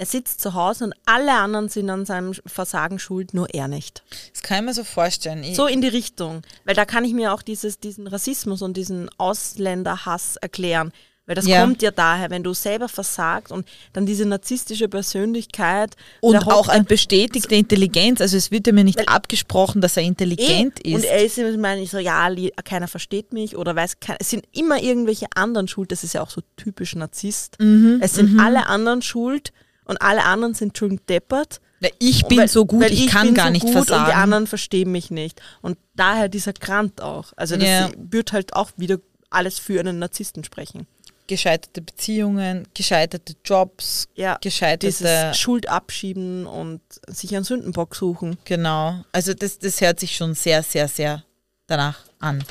[0.00, 4.02] er sitzt zu Hause und alle anderen sind an seinem Versagen schuld, nur er nicht.
[4.32, 5.44] Das kann ich mir so vorstellen.
[5.44, 6.40] Ich, So in die Richtung.
[6.64, 10.90] Weil da kann ich mir auch dieses, diesen Rassismus und diesen Ausländerhass erklären.
[11.30, 11.60] Weil das Ja.
[11.60, 15.94] kommt ja daher, wenn du selber versagst und dann diese narzisstische Persönlichkeit.
[16.20, 18.20] Und auch eine bestätigte Intelligenz.
[18.20, 20.94] Also es wird ja mir nicht abgesprochen, dass er intelligent Eh, ist.
[20.96, 22.28] Und er ist immer, meine ich so, ja,
[22.64, 24.18] keiner versteht mich oder weiß keiner.
[24.20, 25.92] Es sind immer irgendwelche anderen schuld.
[25.92, 27.60] Das ist ja auch so typisch Narzisst.
[27.60, 29.52] Mhm, es sind alle anderen schuld
[29.84, 31.60] und alle anderen sind schon deppert.
[32.00, 34.02] Ich bin Weil- so gut, weil ich, kann gar so nicht versagen.
[34.02, 35.40] Und die anderen verstehen mich nicht.
[35.62, 37.32] Und daher dieser Grant auch.
[37.36, 37.90] Also das Ja.
[37.96, 38.98] wird halt auch wieder
[39.30, 40.88] alles für einen Narzissten sprechen.
[41.30, 44.86] Gescheiterte Beziehungen, gescheiterte Jobs, Ja, gescheiterte...
[44.88, 48.36] dieses Schuld abschieben und sich einen Sündenbock suchen.
[48.44, 49.04] Genau.
[49.12, 51.22] Also das, das hört sich schon sehr, sehr, sehr
[51.68, 52.44] danach an.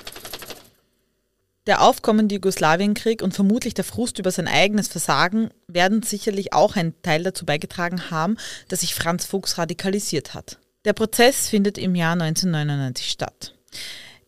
[1.67, 6.99] Der aufkommende Jugoslawienkrieg und vermutlich der Frust über sein eigenes Versagen werden sicherlich auch einen
[7.01, 8.37] Teil dazu beigetragen haben,
[8.69, 10.57] dass sich Franz Fuchs radikalisiert hat.
[10.85, 13.53] Der Prozess findet im Jahr 1999 statt.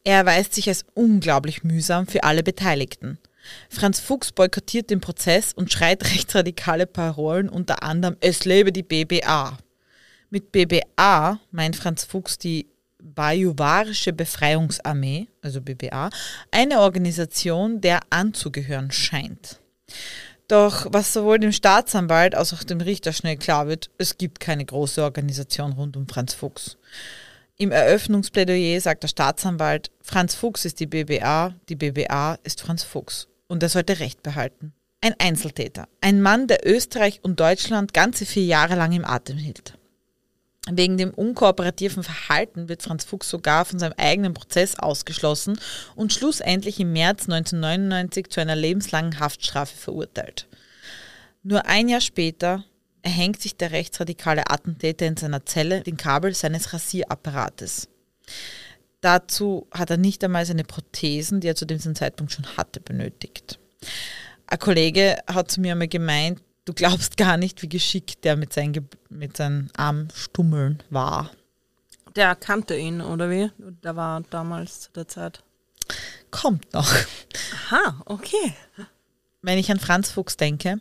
[0.03, 3.17] Er erweist sich als unglaublich mühsam für alle Beteiligten.
[3.69, 9.57] Franz Fuchs boykottiert den Prozess und schreit rechtsradikale Parolen, unter anderem Es lebe die BBA.
[10.29, 12.67] Mit BBA meint Franz Fuchs die
[13.03, 16.09] Bajuwarische Befreiungsarmee, also BBA,
[16.51, 19.59] eine Organisation, der anzugehören scheint.
[20.47, 24.65] Doch was sowohl dem Staatsanwalt als auch dem Richter schnell klar wird, es gibt keine
[24.65, 26.77] große Organisation rund um Franz Fuchs.
[27.57, 33.27] Im Eröffnungsplädoyer sagt der Staatsanwalt, Franz Fuchs ist die BBA, die BBA ist Franz Fuchs.
[33.51, 34.71] Und er sollte Recht behalten.
[35.01, 35.89] Ein Einzeltäter.
[35.99, 39.77] Ein Mann, der Österreich und Deutschland ganze vier Jahre lang im Atem hielt.
[40.69, 45.59] Wegen dem unkooperativen Verhalten wird Franz Fuchs sogar von seinem eigenen Prozess ausgeschlossen
[45.97, 50.47] und schlussendlich im März 1999 zu einer lebenslangen Haftstrafe verurteilt.
[51.43, 52.63] Nur ein Jahr später
[53.01, 57.89] erhängt sich der rechtsradikale Attentäter in seiner Zelle den Kabel seines Rasierapparates.
[59.01, 63.59] Dazu hat er nicht einmal seine Prothesen, die er zu diesem Zeitpunkt schon hatte, benötigt.
[64.45, 68.53] Ein Kollege hat zu mir einmal gemeint, du glaubst gar nicht, wie geschickt der mit
[68.53, 71.31] seinen, mit seinen Armstummeln war.
[72.15, 73.49] Der kannte ihn, oder wie?
[73.83, 75.43] Der war damals zu der Zeit.
[76.29, 76.93] Kommt noch.
[77.69, 78.53] Aha, okay.
[79.41, 80.79] Wenn ich an Franz Fuchs denke,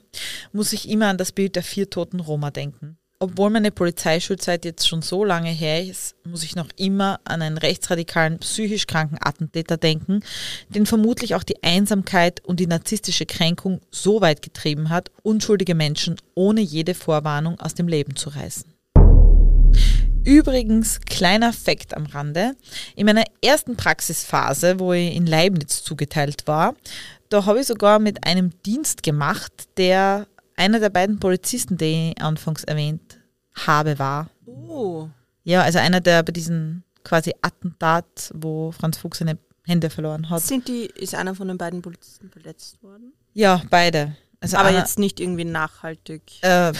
[0.52, 2.98] muss ich immer an das Bild der vier toten Roma denken.
[3.22, 7.58] Obwohl meine Polizeischulzeit jetzt schon so lange her ist, muss ich noch immer an einen
[7.58, 10.20] rechtsradikalen, psychisch kranken Attentäter denken,
[10.70, 16.16] den vermutlich auch die Einsamkeit und die narzisstische Kränkung so weit getrieben hat, unschuldige Menschen
[16.34, 18.72] ohne jede Vorwarnung aus dem Leben zu reißen.
[20.24, 22.52] Übrigens, kleiner Fakt am Rande.
[22.96, 26.74] In meiner ersten Praxisphase, wo ich in Leibniz zugeteilt war,
[27.28, 30.26] da habe ich sogar mit einem Dienst gemacht, der
[30.60, 33.18] einer der beiden Polizisten, die ich anfangs erwähnt
[33.54, 34.30] habe, war.
[34.46, 35.08] Oh.
[35.42, 40.42] Ja, also einer, der bei diesem quasi Attentat, wo Franz Fuchs seine Hände verloren hat.
[40.42, 43.14] Sind die, ist einer von den beiden Polizisten verletzt worden?
[43.32, 44.16] Ja, beide.
[44.42, 46.22] Also Aber einer, jetzt nicht irgendwie nachhaltig.
[46.40, 46.72] Äh,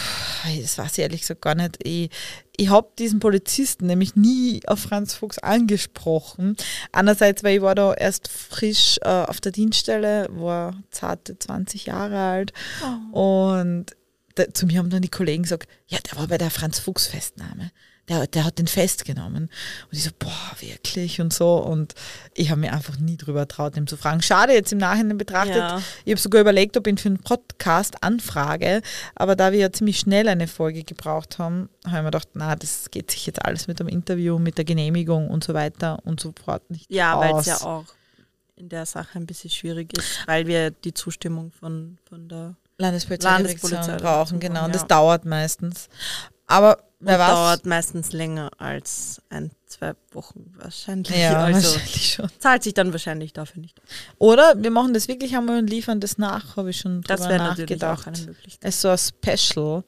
[0.61, 1.77] das weiß ich ehrlich gesagt gar nicht.
[1.83, 2.09] Ich,
[2.57, 6.55] ich habe diesen Polizisten nämlich nie auf Franz Fuchs angesprochen.
[6.91, 12.17] Einerseits, weil ich war da erst frisch äh, auf der Dienststelle, war zarte 20 Jahre
[12.17, 12.53] alt
[13.11, 13.85] und
[14.35, 17.05] da, zu mir haben dann die Kollegen gesagt, ja, der war bei der Franz Fuchs
[17.07, 17.71] Festnahme.
[18.09, 19.43] Der, der hat den festgenommen.
[19.43, 21.57] Und ich so, boah, wirklich und so.
[21.57, 21.93] Und
[22.33, 24.21] ich habe mir einfach nie drüber traut, ihm zu fragen.
[24.21, 25.55] Schade jetzt im Nachhinein betrachtet.
[25.55, 25.81] Ja.
[26.03, 28.81] Ich habe sogar überlegt, ob ich ihn für einen Podcast anfrage.
[29.15, 32.55] Aber da wir ja ziemlich schnell eine Folge gebraucht haben, habe ich mir gedacht, na,
[32.55, 36.19] das geht sich jetzt alles mit dem Interview, mit der Genehmigung und so weiter und
[36.19, 37.85] so fort nicht Ja, weil es ja auch
[38.55, 43.71] in der Sache ein bisschen schwierig ist, weil wir die Zustimmung von, von der Landespolizeidirektion
[43.71, 44.65] Landespolizei brauchen, genau.
[44.65, 45.89] Und das dauert meistens.
[46.47, 47.29] Aber wer und weiß.
[47.29, 51.17] dauert meistens länger als ein, zwei Wochen wahrscheinlich.
[51.17, 52.29] ja, also wahrscheinlich schon.
[52.39, 53.81] zahlt sich dann wahrscheinlich dafür nicht.
[54.17, 57.33] Oder wir machen das wirklich einmal und liefern das nach, habe ich schon Das drüber
[57.33, 58.07] wäre natürlich auch nachgedacht.
[58.07, 58.69] eine Möglichkeit.
[58.69, 58.97] Es ist so ein
[59.37, 59.83] Special.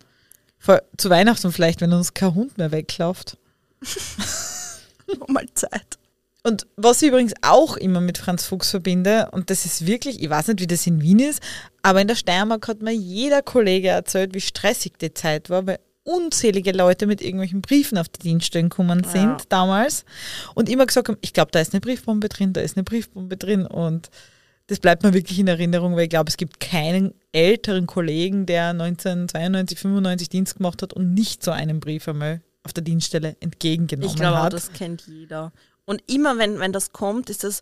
[0.57, 3.37] Vor, zu Weihnachten vielleicht, wenn uns kein Hund mehr wegläuft.
[5.27, 5.97] Mal Zeit.
[6.45, 10.29] Und was ich übrigens auch immer mit Franz Fuchs verbinde, und das ist wirklich, ich
[10.29, 11.41] weiß nicht, wie das in Wien ist,
[11.81, 15.79] aber in der Steiermark hat mir jeder Kollege erzählt, wie stressig die Zeit war, weil
[16.03, 19.37] unzählige Leute mit irgendwelchen Briefen auf die Dienststellen gekommen sind Ja.
[19.49, 20.05] damals
[20.53, 23.37] und immer gesagt haben, ich glaube, da ist eine Briefbombe drin, da ist eine Briefbombe
[23.37, 24.09] drin und
[24.67, 28.69] das bleibt mir wirklich in Erinnerung, weil ich glaube, es gibt keinen älteren Kollegen, der
[28.69, 34.09] 1992, 95 Dienst gemacht hat und nicht so einen Brief einmal auf der Dienststelle entgegengenommen
[34.09, 34.53] Ich glaube auch, hat.
[34.53, 35.51] das kennt jeder.
[35.85, 37.61] Und immer, wenn, wenn das kommt, ist das,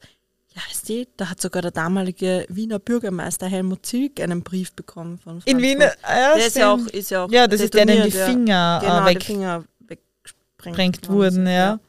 [0.54, 5.18] ja, weißt du, da hat sogar der damalige Wiener Bürgermeister Helmut Zilk einen Brief bekommen
[5.18, 7.62] von Franz in Wien, ah, ja, Der ist ja, auch, ist ja auch Ja, das
[7.62, 8.26] ist der, dem die ja.
[8.26, 11.80] Finger genau, äh, die Finger weggesprengt wurden, ja.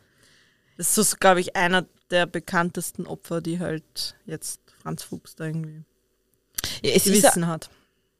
[0.76, 5.44] Das ist, so, glaube ich, einer der bekanntesten Opfer, die halt jetzt Franz Fuchs da
[5.44, 5.82] irgendwie
[6.82, 7.68] ja ja, gewissen hat.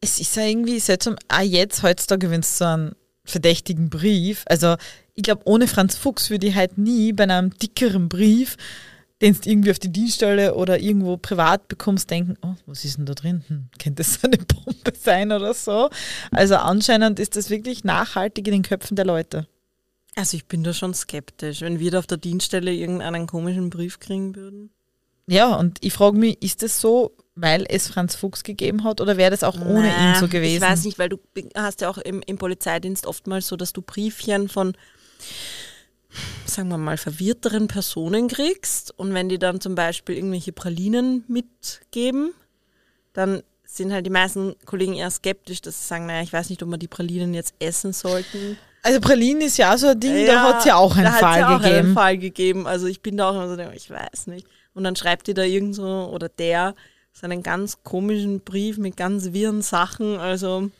[0.00, 4.76] es ist ja irgendwie seltsam, auch jetzt heutzutage, wenn es so einen verdächtigen Brief, also
[5.14, 8.56] ich glaube, ohne Franz Fuchs würde ich halt nie bei einem dickeren Brief,
[9.22, 13.06] den du irgendwie auf die Dienststelle oder irgendwo privat bekommst, denken, oh, was ist denn
[13.06, 13.44] da drin?
[13.46, 15.88] Hm, könnte das eine Bombe sein oder so?
[16.32, 19.46] Also anscheinend ist das wirklich nachhaltig in den Köpfen der Leute.
[20.16, 23.98] Also ich bin da schon skeptisch, wenn wir da auf der Dienststelle irgendeinen komischen Brief
[24.00, 24.70] kriegen würden.
[25.26, 29.16] Ja, und ich frage mich, ist das so, weil es Franz Fuchs gegeben hat oder
[29.16, 30.56] wäre das auch ohne ihn so gewesen?
[30.56, 31.18] Ich weiß nicht, weil du
[31.54, 34.74] hast ja auch im, im Polizeidienst oftmals so, dass du Briefchen von
[36.44, 42.32] sagen wir mal, verwirrteren Personen kriegst und wenn die dann zum Beispiel irgendwelche Pralinen mitgeben,
[43.12, 46.62] dann sind halt die meisten Kollegen eher skeptisch, dass sie sagen, naja, ich weiß nicht,
[46.62, 48.58] ob wir die Pralinen jetzt essen sollten.
[48.82, 51.40] Also Pralinen ist ja so ein Ding, da hat es ja auch einen da Fall
[51.40, 51.76] ja auch gegeben.
[51.76, 52.66] einen Fall gegeben.
[52.66, 54.46] Also ich bin da auch immer so, ich weiß nicht.
[54.74, 56.74] Und dann schreibt die da irgend so, oder der,
[57.12, 60.18] so einen ganz komischen Brief mit ganz wirren Sachen.
[60.18, 60.70] Also,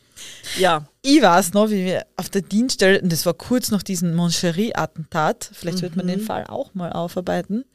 [0.57, 0.87] ja.
[1.01, 5.49] Ich weiß noch, wie wir auf der Dienststelle, und das war kurz nach diesem Moncherie-Attentat,
[5.53, 7.65] vielleicht wird man den Fall auch mal aufarbeiten.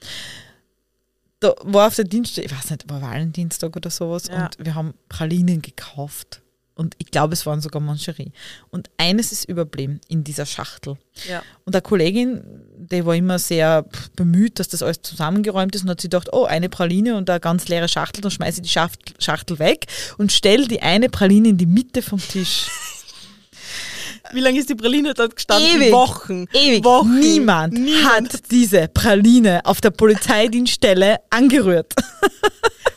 [1.40, 4.46] Da war auf der Dienststelle, ich weiß nicht, war Valentinstag oder sowas, Ja.
[4.46, 6.42] und wir haben Pralinen gekauft.
[6.74, 8.32] Und ich glaube, es waren sogar Moncherie.
[8.70, 10.96] Und eines ist überblieben in dieser Schachtel.
[11.28, 11.42] ja.
[11.64, 12.44] Und eine Kollegin,
[12.90, 13.84] die war immer sehr
[14.16, 17.40] bemüht, dass das alles zusammengeräumt ist und hat sie gedacht, oh, eine Praline und eine
[17.40, 19.86] ganz leere Schachtel, dann schmeiße ich die Schachtel, weg
[20.18, 22.66] und stelle die eine Praline in die Mitte vom Tisch.
[24.32, 25.80] Wie lange ist die Praline dort gestanden?
[25.80, 25.92] Ewig.
[25.92, 26.46] Wochen.
[26.52, 26.84] Ewig.
[26.84, 27.18] Wochen.
[27.18, 28.34] Niemand, Niemand.
[28.34, 31.94] hat diese Praline auf der Polizeidienststelle angerührt.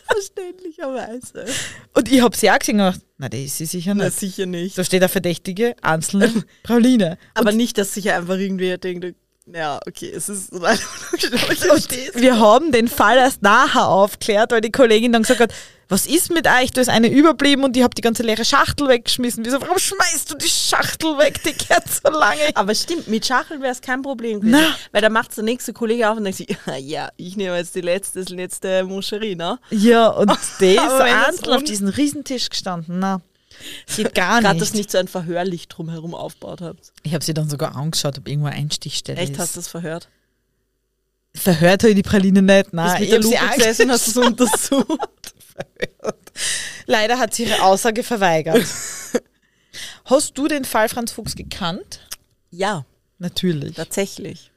[0.06, 1.46] Verständlicherweise.
[1.94, 4.20] Und ich habe sie auch gesehen und gedacht, na, das ist sie sicher Na, nicht.
[4.20, 4.78] sicher nicht.
[4.78, 6.32] Da steht eine verdächtige einzelne
[6.64, 7.18] Praline.
[7.34, 9.16] Aber nicht, dass sich einfach irgendwie denkt,
[9.48, 14.72] ja, okay, es ist so Und wir haben den Fall erst nachher aufklärt, weil die
[14.72, 15.54] Kollegin dann gesagt hat,
[15.92, 16.72] was ist mit euch?
[16.72, 19.44] Da ist eine überblieben und ich habe die ganze leere Schachtel weggeschmissen.
[19.44, 21.44] Wieso, warum schmeißt du die Schachtel weg?
[21.44, 22.39] Die gehört so lange.
[22.54, 24.58] Aber stimmt, mit Schachel wäre es kein Problem gewesen.
[24.62, 24.76] Na.
[24.94, 26.48] Weil da macht der nächste Kollege auf und denkt sich,
[26.80, 29.60] ja, ich nehme jetzt die letzte, das letzte Moscherie, ne?
[29.70, 30.32] Ja, und
[30.62, 33.00] der ist einzeln auf diesem Riesentisch gestanden.
[33.00, 33.20] Na,
[33.95, 34.62] geht gar Gerade, nicht.
[34.62, 36.91] dass nicht so ein Verhörlicht drumherum aufgebaut habt.
[37.03, 39.39] Ich habe sie dann sogar angeschaut, ob irgendwo eine Einstichstelle Echt, ist.
[39.39, 40.09] hast du das verhört?
[41.34, 42.74] Verhört habe ich die Praline nicht.
[42.74, 44.89] Nein, ich habe sie Lupe gesessen und hast es untersucht.
[45.51, 46.32] verhört.
[46.86, 48.66] Leider hat sie ihre Aussage verweigert.
[50.05, 52.07] Hast du den Fall Franz Fuchs gekannt?
[52.49, 52.86] ja,
[53.20, 53.76] Natürlich.
[53.76, 54.51] tatsächlich.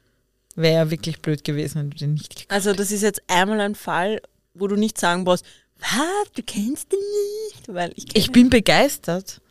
[0.55, 3.61] Wäre ja wirklich blöd gewesen, wenn du den nicht gekannt Also das ist jetzt einmal
[3.61, 4.21] ein Fall,
[4.53, 5.45] wo du nicht sagen brauchst,
[5.79, 7.73] was, du kennst den nicht?
[7.73, 9.41] Weil ich Ich bin begeistert,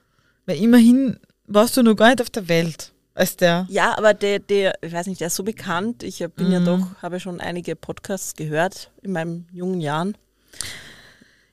[0.46, 3.66] weil immerhin warst du noch gar nicht auf der Welt, als der.
[3.70, 6.02] Ja, aber der, der, ich weiß nicht, der ist so bekannt.
[6.02, 6.64] Ich bin ja Mhm.
[6.64, 10.16] doch, habe schon einige Podcasts gehört in meinen jungen Jahren.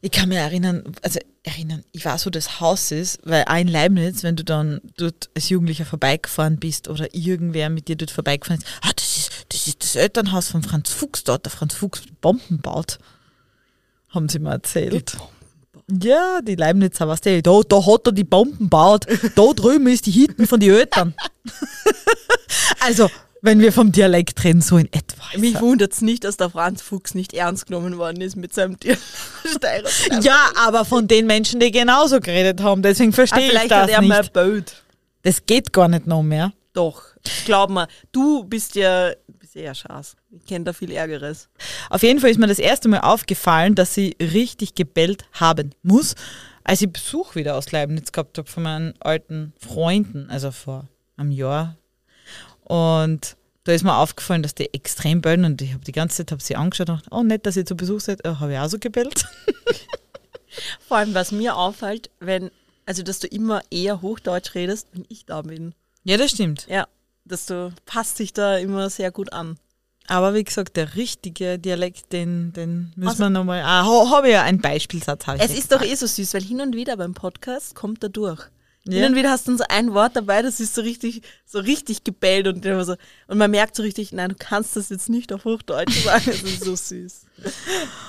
[0.03, 3.67] Ich kann mich erinnern, also erinnern, ich weiß, wo das Haus ist, weil auch in
[3.67, 8.61] Leibniz, wenn du dann dort als Jugendlicher vorbeigefahren bist oder irgendwer mit dir dort vorbeigefahren
[8.61, 12.01] ist, ah, das ist das, ist das Elternhaus von Franz Fuchs dort, der Franz Fuchs
[12.19, 12.97] Bomben baut.
[14.11, 15.17] Haben sie mir erzählt.
[16.01, 19.05] Ja, die Leibnizer, weißt du, da, da hat er die Bomben baut,
[19.35, 21.13] da drüben ist die Hitten von den Eltern.
[22.79, 23.09] also,
[23.41, 25.23] wenn wir vom Dialekt reden, so in etwa.
[25.37, 25.61] Mich er.
[25.61, 28.77] wundert es nicht, dass der Franz Fuchs nicht ernst genommen worden ist mit seinem
[29.45, 29.89] Steirer.
[30.21, 33.83] Ja, aber von den Menschen, die genauso geredet haben, deswegen Ah, verstehe ich vielleicht das
[33.83, 34.33] hat er mal nicht.
[34.33, 34.83] Boot.
[35.23, 36.53] Das geht gar nicht noch mehr.
[36.73, 37.03] Doch,
[37.45, 39.11] glaub mir, du bist ja
[39.51, 40.15] bist eher Schaß.
[40.31, 41.49] Ich kenne da viel Ärgeres.
[41.89, 46.15] Auf jeden Fall ist mir das erste Mal aufgefallen, dass sie richtig gebellt haben muss,
[46.63, 50.87] als ich Besuch wieder aus Leibniz gehabt habe von meinen alten Freunden, also vor
[51.17, 51.75] einem Jahr.
[52.63, 53.35] Und
[53.65, 56.41] da ist mir aufgefallen, dass die extrem bellen und ich habe die ganze Zeit hab
[56.41, 58.69] sie angeschaut und gedacht, oh nett, dass ihr zu Besuch seid, oh, habe ich auch
[58.69, 59.25] so gebellt.
[60.87, 62.51] Vor allem, was mir auffällt, wenn,
[62.85, 65.73] also dass du immer eher Hochdeutsch redest, wenn ich da bin.
[66.03, 66.67] Ja, das stimmt.
[66.69, 66.87] Ja,
[67.25, 69.57] dass du passt dich da immer sehr gut an.
[70.07, 73.61] Aber wie gesagt, der richtige Dialekt, den, den müssen Also- wir nochmal.
[73.61, 75.25] Ah, ha- habe ich ja einen Beispielsatz.
[75.37, 75.91] Es ist doch gesagt.
[75.91, 78.41] eh so süß, weil hin und wieder beim Podcast kommt er durch.
[78.87, 78.95] Ja.
[78.95, 82.03] Hin und wieder hast du so ein Wort dabei, das ist so richtig, so richtig
[82.03, 82.95] gebellt und immer so,
[83.27, 86.41] und man merkt so richtig, nein, du kannst das jetzt nicht auf Hochdeutsch sagen, es
[86.41, 87.25] ist so süß.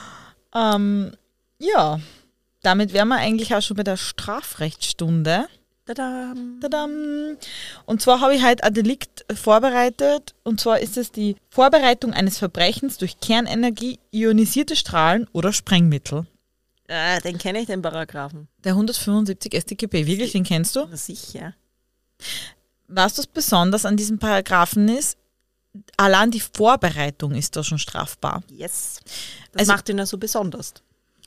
[0.55, 1.13] Ähm,
[1.59, 2.01] ja,
[2.63, 5.47] damit wären wir eigentlich auch schon bei der Strafrechtsstunde.
[5.85, 6.33] Tada.
[6.61, 7.37] Tadam.
[7.87, 10.35] Und zwar habe ich heute ein Delikt vorbereitet.
[10.45, 16.27] Und zwar ist es die Vorbereitung eines Verbrechens durch Kernenergie, ionisierte Strahlen oder Sprengmittel.
[16.87, 18.49] Äh, den kenne ich, den Paragraphen.
[18.65, 20.87] Der 175 StGB, wirklich, den kennst du?
[20.89, 21.55] Na sicher.
[22.87, 25.17] Was das besonders an diesem Paragraphen ist,
[25.97, 28.43] allein die Vorbereitung ist da schon strafbar.
[28.51, 29.01] Yes.
[29.53, 30.75] Das Also- macht ihn ja so besonders.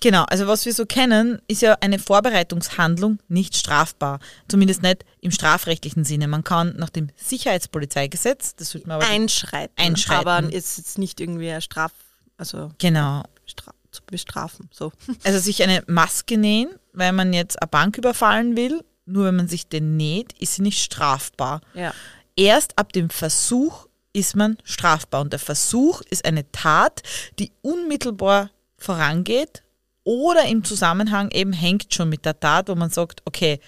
[0.01, 4.19] Genau, also was wir so kennen, ist ja eine Vorbereitungshandlung nicht strafbar.
[4.47, 6.27] Zumindest nicht im strafrechtlichen Sinne.
[6.27, 9.09] Man kann nach dem Sicherheitspolizeigesetz, das sollte man aber.
[9.09, 9.73] Einschreiten.
[9.77, 10.27] Einschreiten.
[10.27, 11.93] Aber ist jetzt nicht irgendwie ein Straf,
[12.37, 13.23] also genau.
[13.45, 14.69] stra zu bestrafen.
[14.71, 14.91] So.
[15.23, 19.47] Also sich eine Maske nähen, weil man jetzt eine Bank überfallen will, nur wenn man
[19.47, 21.61] sich den näht, ist sie nicht strafbar.
[21.73, 21.93] Ja.
[22.35, 25.21] Erst ab dem Versuch ist man strafbar.
[25.21, 27.01] Und der Versuch ist eine Tat,
[27.39, 29.63] die unmittelbar vorangeht
[30.05, 33.59] oder im Zusammenhang eben hängt schon mit der Tat, wo man sagt, okay,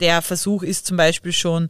[0.00, 1.68] der Versuch ist zum Beispiel schon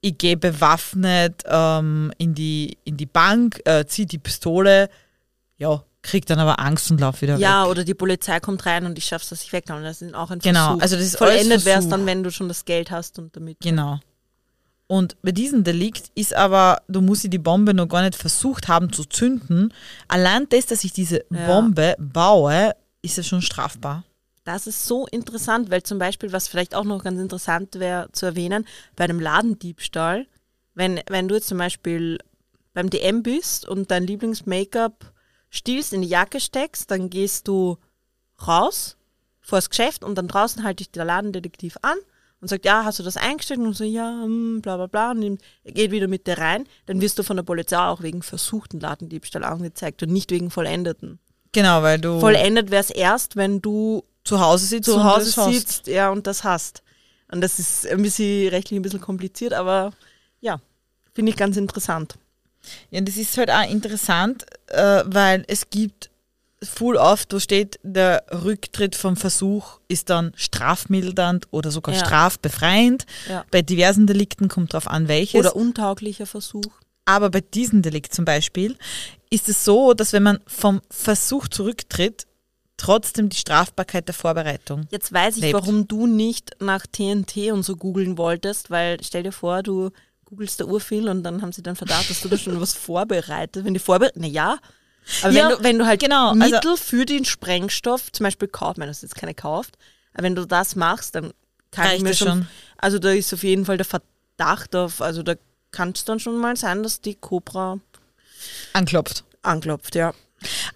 [0.00, 4.88] ich gehe bewaffnet ähm, in, die, in die Bank, äh, ziehe die Pistole,
[5.56, 7.70] ja, krieg dann aber Angst und lauf wieder Ja, weg.
[7.72, 9.82] oder die Polizei kommt rein und ich schaff's, dass ich wegkomme.
[9.82, 10.82] Das ist auch ein Genau, Versuch.
[10.82, 11.90] also das ist Vollendet wär's Versuch.
[11.90, 13.58] dann, wenn du schon das Geld hast und damit.
[13.60, 13.98] Genau.
[14.86, 18.92] Und bei diesem Delikt ist aber, du musst die Bombe noch gar nicht versucht haben
[18.92, 19.74] zu zünden.
[20.06, 21.46] Allein das, dass ich diese Ja.
[21.48, 22.72] Bombe baue,
[23.02, 24.04] ist ja schon strafbar.
[24.44, 28.26] Das ist so interessant, weil zum Beispiel, was vielleicht auch noch ganz interessant wäre zu
[28.26, 30.26] erwähnen, bei einem Ladendiebstahl,
[30.74, 32.18] wenn, wenn du jetzt zum Beispiel
[32.72, 35.12] beim DM bist und dein Lieblings-Make-up
[35.50, 37.76] stiehlst, in die Jacke steckst, dann gehst du
[38.46, 38.96] raus
[39.40, 41.98] vor das Geschäft und dann draußen halte dich der Ladendetektiv an
[42.40, 43.60] und sagt, ja, hast du das eingestellt?
[43.60, 45.10] Und so, ja, hm, bla bla bla.
[45.10, 46.66] Und geht wieder mit dir rein.
[46.86, 51.18] Dann wirst du von der Polizei auch wegen versuchten Ladendiebstahl angezeigt und nicht wegen vollendeten.
[51.58, 55.26] Genau, weil du Vollendet wäre es erst, wenn du zu Hause sitzt zu und Hause
[55.26, 55.52] das hast.
[55.54, 56.82] sitzt, ja, und das hast.
[57.32, 59.92] Und das ist ein bisschen rechtlich ein bisschen kompliziert, aber
[60.40, 60.60] ja,
[61.14, 62.14] finde ich ganz interessant.
[62.90, 66.10] Ja, das ist halt auch interessant, äh, weil es gibt
[66.62, 72.04] full oft, wo steht, der Rücktritt vom Versuch ist dann strafmildernd oder sogar Ja.
[72.04, 73.06] strafbefreiend.
[73.28, 73.44] Ja.
[73.50, 75.40] Bei diversen Delikten kommt drauf an, welches.
[75.40, 76.62] Oder untauglicher Versuch.
[77.08, 78.76] Aber bei diesem Delikt zum Beispiel
[79.30, 82.26] ist es so, dass wenn man vom Versuch zurücktritt,
[82.76, 84.86] trotzdem die Strafbarkeit der Vorbereitung.
[84.90, 85.54] Jetzt weiß ich, Lebt.
[85.54, 89.90] warum du nicht nach TNT und so googeln wolltest, weil stell dir vor, du
[90.26, 93.64] googelst da urviel und dann haben sie dann Verdacht, dass du da schon was vorbereitet.
[93.64, 94.58] Wenn die vorbereitet, na ja.
[95.22, 98.48] Aber Ja, wenn, du, wenn du halt genau, also- Mittel für den Sprengstoff, zum Beispiel
[98.48, 99.78] kauft, wenn du jetzt keine kauft,
[100.12, 101.32] aber wenn du das machst, dann
[101.70, 102.48] kann ich mir schon, schon.
[102.76, 105.34] also da ist auf jeden Fall der Verdacht auf, also da
[105.70, 107.78] kann es dann schon mal sein, dass die Cobra
[108.72, 109.24] Anklopft.
[109.42, 110.12] anklopft, ja.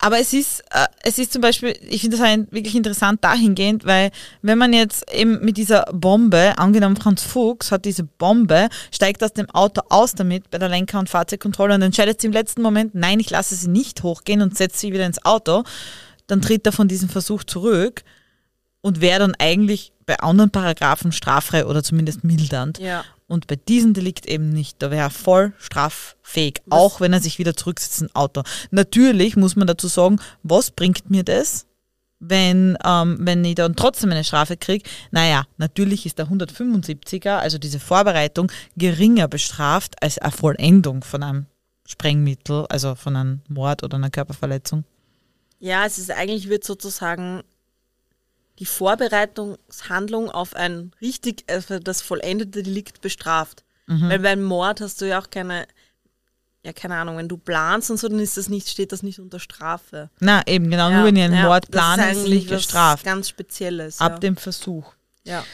[0.00, 3.84] Aber es ist, äh, es ist zum Beispiel, ich finde das ein, wirklich interessant dahingehend,
[3.84, 4.10] weil
[4.42, 9.32] wenn man jetzt eben mit dieser Bombe, angenommen Franz Fuchs hat diese Bombe, steigt aus
[9.32, 12.94] dem Auto aus damit bei der Lenker- und Fahrzeugkontrolle und entscheidet sich im letzten Moment,
[12.94, 15.62] nein, ich lasse sie nicht hochgehen und setze sie wieder ins Auto,
[16.26, 18.02] dann tritt er von diesem Versuch zurück
[18.80, 22.78] und wäre dann eigentlich bei anderen Paragraphen straffrei oder zumindest mildernd.
[22.78, 23.04] Ja.
[23.26, 24.82] Und bei diesem Delikt eben nicht.
[24.82, 28.42] Da wäre er voll straffähig, auch wenn er sich wieder zurücksetzt ins Auto.
[28.70, 31.66] Natürlich muss man dazu sagen, was bringt mir das,
[32.18, 34.88] wenn, ähm, wenn ich dann trotzdem eine Strafe kriege?
[35.10, 41.46] Naja, natürlich ist der 175er, also diese Vorbereitung, geringer bestraft als eine Vollendung von einem
[41.86, 44.84] Sprengmittel, also von einem Mord oder einer Körperverletzung.
[45.58, 47.42] Ja, es ist eigentlich wird sozusagen
[48.62, 53.64] die Vorbereitungshandlung auf ein richtig, also das vollendete Delikt bestraft.
[53.88, 55.66] Weil beim Mord hast du ja auch keine,
[56.64, 59.18] ja, keine Ahnung, wenn du planst und so, dann ist das nicht, steht das nicht
[59.18, 60.10] unter Strafe.
[60.20, 62.34] Na, eben, genau, ja, nur wenn ich einen ja, Mord das plane, ist es eigentlich
[62.34, 63.04] nicht was gestraft.
[63.04, 64.00] ganz Spezielles.
[64.00, 64.18] Ab ja.
[64.20, 64.92] dem Versuch.
[65.24, 65.44] Ja.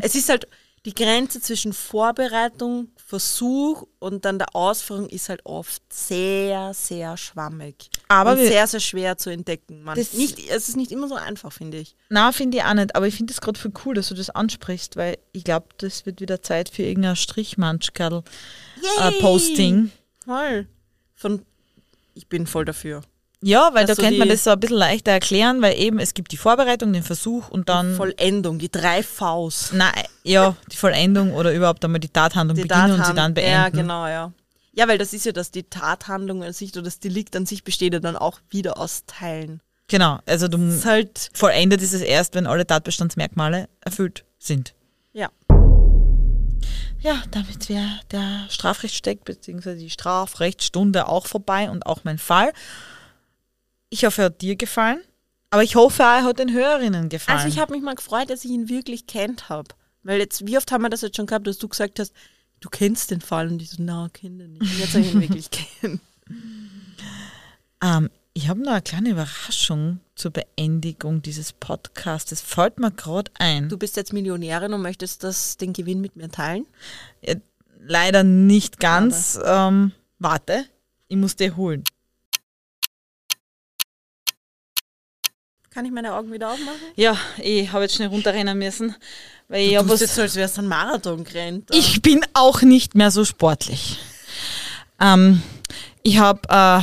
[0.00, 0.48] Es ist halt
[0.84, 7.88] die Grenze zwischen Vorbereitung, Versuch und dann der Ausführung ist halt oft sehr, sehr schwammig.
[8.08, 9.84] Aber sehr, sehr schwer zu entdecken.
[9.84, 11.94] Man, nicht, es ist nicht immer so einfach, finde ich.
[12.08, 14.30] Na, finde ich auch nicht, aber ich finde es gerade voll cool, dass du das
[14.30, 19.92] ansprichst, weil ich glaube, das wird wieder Zeit für irgendein Strichmanschkerl-Posting.
[20.24, 20.66] Voll.
[21.14, 21.42] Von,
[22.14, 23.02] ich bin voll dafür.
[23.42, 25.78] Ja, weil Dass da du könnte man die- das so ein bisschen leichter erklären, weil
[25.78, 27.94] eben es gibt die Vorbereitung, den Versuch und dann.
[27.94, 29.70] Vollendung, die drei Vs.
[29.74, 29.92] na,
[30.24, 33.52] ja, die Vollendung oder überhaupt einmal die Tathandlung Die beginnen und sie Tathand- dann beenden.
[33.52, 34.32] Ja, genau, ja.
[34.72, 37.64] Ja, weil das ist ja, dass die Tathandlung an sich oder das Delikt an sich
[37.64, 39.60] besteht ja dann auch wieder aus Teilen.
[39.88, 44.74] Genau, also du ist halt, vollendet ist es erst, wenn alle Tatbestandsmerkmale erfüllt sind.
[45.12, 45.28] ja.
[47.00, 49.76] Ja, damit wäre der Strafrechtssteck bzw.
[49.76, 52.52] die Strafrechtsstunde auch vorbei und auch mein Fall.
[53.90, 55.00] Ich hoffe, er hat dir gefallen.
[55.50, 57.38] Aber ich hoffe, er hat den Hörerinnen gefallen.
[57.38, 59.68] Also ich habe mich mal gefreut, dass ich ihn wirklich kennt habe.
[60.02, 62.12] Weil jetzt, wie oft haben wir das jetzt schon gehabt, dass du gesagt hast,
[62.60, 64.62] du kennst den Fall und ich so, na, kenne den nicht.
[64.62, 66.00] Und jetzt habe ich ihn wirklich kennen.
[67.82, 72.32] ähm, ich habe noch eine kleine Überraschung zur Beendigung dieses Podcasts.
[72.32, 73.68] Es fällt mir gerade ein.
[73.70, 76.66] Du bist jetzt Millionärin und möchtest das, den Gewinn mit mir teilen?
[77.80, 79.40] Leider nicht ganz.
[79.42, 80.66] Ähm, warte,
[81.08, 81.82] ich muss dir holen.
[85.76, 86.78] Kann ich meine Augen wieder aufmachen?
[86.94, 88.94] Ja, ich habe jetzt schnell runterrennen müssen.
[89.48, 91.68] Weil ich Du hab tust jetzt so, als wärst du ein Marathon gerannt.
[91.70, 93.98] Ich bin auch nicht mehr so sportlich.
[94.98, 95.42] Ähm,
[96.02, 96.80] ich habe äh,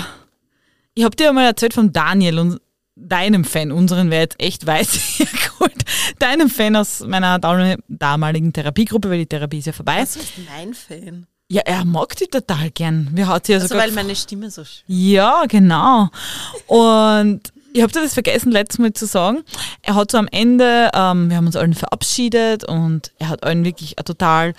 [0.93, 2.61] ich hab dir mal erzählt von Daniel und
[2.95, 4.87] deinem Fan, unseren wäre jetzt echt weit
[5.17, 5.83] hergeholt,
[6.19, 10.01] deinem Fan aus meiner dam- damaligen Therapiegruppe, weil die Therapie ist ja vorbei.
[10.03, 11.25] Was ist mein Fan?
[11.49, 13.09] Ja, er mag die total gern.
[13.13, 16.09] Wir hat sie Also sogar weil meine Stimme so schön ja, genau.
[16.67, 17.41] Und
[17.73, 19.43] ich habe dir das vergessen, letztes Mal zu sagen.
[19.81, 23.65] Er hat so am Ende, ähm, wir haben uns allen verabschiedet und er hat allen
[23.65, 24.53] wirklich ein total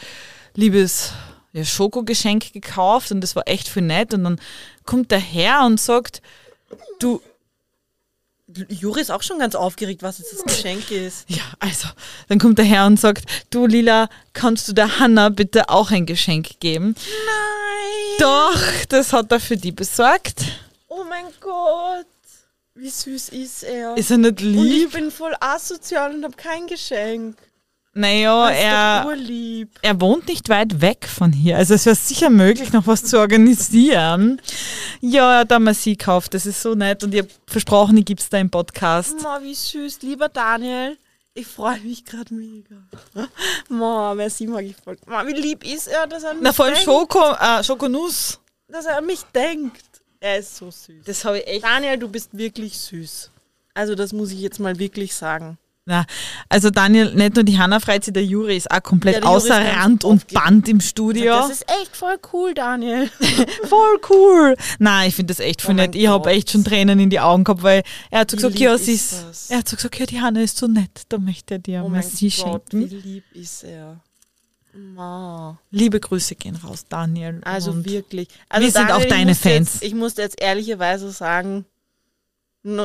[0.55, 1.13] liebes
[1.53, 4.13] ja, Schokogeschenk gekauft und das war echt viel nett.
[4.15, 4.41] Und dann
[4.85, 6.23] kommt der Herr und sagt,
[6.99, 7.23] du,
[8.69, 11.25] Juri ist auch schon ganz aufgeregt, was jetzt das Geschenk ist.
[11.29, 11.89] ja, also,
[12.29, 16.05] dann kommt der Herr und sagt, du Lila, kannst du der Hanna bitte auch ein
[16.05, 16.97] Geschenk geben?
[16.97, 18.19] Nein!
[18.19, 20.43] Doch, das hat er für die besorgt.
[20.89, 22.07] Oh mein Gott!
[22.77, 23.97] Wie süß ist er?
[23.97, 24.93] Ist er nicht und ich lieb?
[24.93, 27.37] bin voll asozial und habe kein Geschenk.
[27.97, 29.07] Naja, er,
[29.83, 31.57] er wohnt nicht weit weg von hier.
[31.57, 34.41] Also es wäre sicher möglich, noch was zu organisieren.
[35.01, 36.35] Ja, er hat einmal sie gekauft.
[36.35, 37.05] Das ist so nett.
[37.05, 39.23] Und habe versprochen, ich gib's da im Podcast.
[39.23, 40.99] Ma, wie süß, lieber Daniel.
[41.35, 42.77] Ich freue mich gerade mega.
[43.69, 44.97] Ma, merci, mag ich voll.
[45.07, 46.85] Ma, wie lieb ist er, dass er an Na, mich vor allem denkt.
[46.85, 48.41] Schoko, äh, Schokonuss.
[48.67, 49.85] Dass er an mich denkt.
[50.25, 51.05] Er ist so süß.
[51.05, 51.65] Das habe ich echt.
[51.65, 53.31] Daniel, du bist wirklich süß.
[53.75, 55.59] Also das muss ich jetzt mal wirklich sagen.
[55.85, 56.07] Na,
[56.49, 59.61] also Daniel, nicht nur die Hanna freut sich, der Juri ist auch komplett Ja, außer
[59.63, 60.27] ist Rand und.
[60.33, 61.35] Band im Studio.
[61.35, 63.11] Das ist echt voll cool, Daniel.
[63.69, 64.57] voll cool.
[64.79, 65.95] Nein, ich finde das echt voll Oh nett.
[65.95, 68.59] Ich habe echt schon Tränen in die Augen gehabt, weil er hat so Wie gesagt,
[68.61, 69.51] ja, ist sie ist, das?
[69.51, 71.91] er hat so gesagt, ja, die Hanna ist so nett, da möchte er dir Oh
[71.91, 73.03] mal sie Gott, wie schenken.
[73.03, 74.01] lieb ist er.
[75.71, 77.41] Liebe Grüße gehen raus, Daniel.
[77.45, 78.29] Also wirklich.
[78.49, 79.75] Also wir sind auch ich deine Fans.
[79.75, 81.65] Jetzt, ich muss jetzt ehrlicherweise sagen,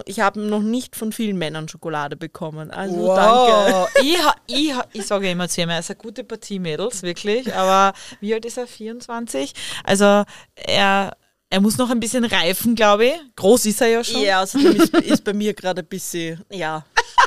[0.05, 2.69] ich habe noch nicht von vielen Männern Schokolade bekommen.
[2.69, 3.73] Also danke.
[3.73, 3.89] Wow.
[4.03, 7.01] Ich, ha, ich, ha, ich sage immer zu ihm, er ist eine gute Partie Mädels,
[7.01, 7.53] wirklich.
[7.55, 8.67] Aber wie alt ist er?
[8.67, 9.53] 24?
[9.83, 10.23] Also
[10.55, 11.15] er,
[11.49, 13.13] er muss noch ein bisschen reifen, glaube ich.
[13.35, 14.21] Groß ist er ja schon.
[14.21, 16.85] Ja, außerdem ist, ist bei mir gerade ein bisschen, ja.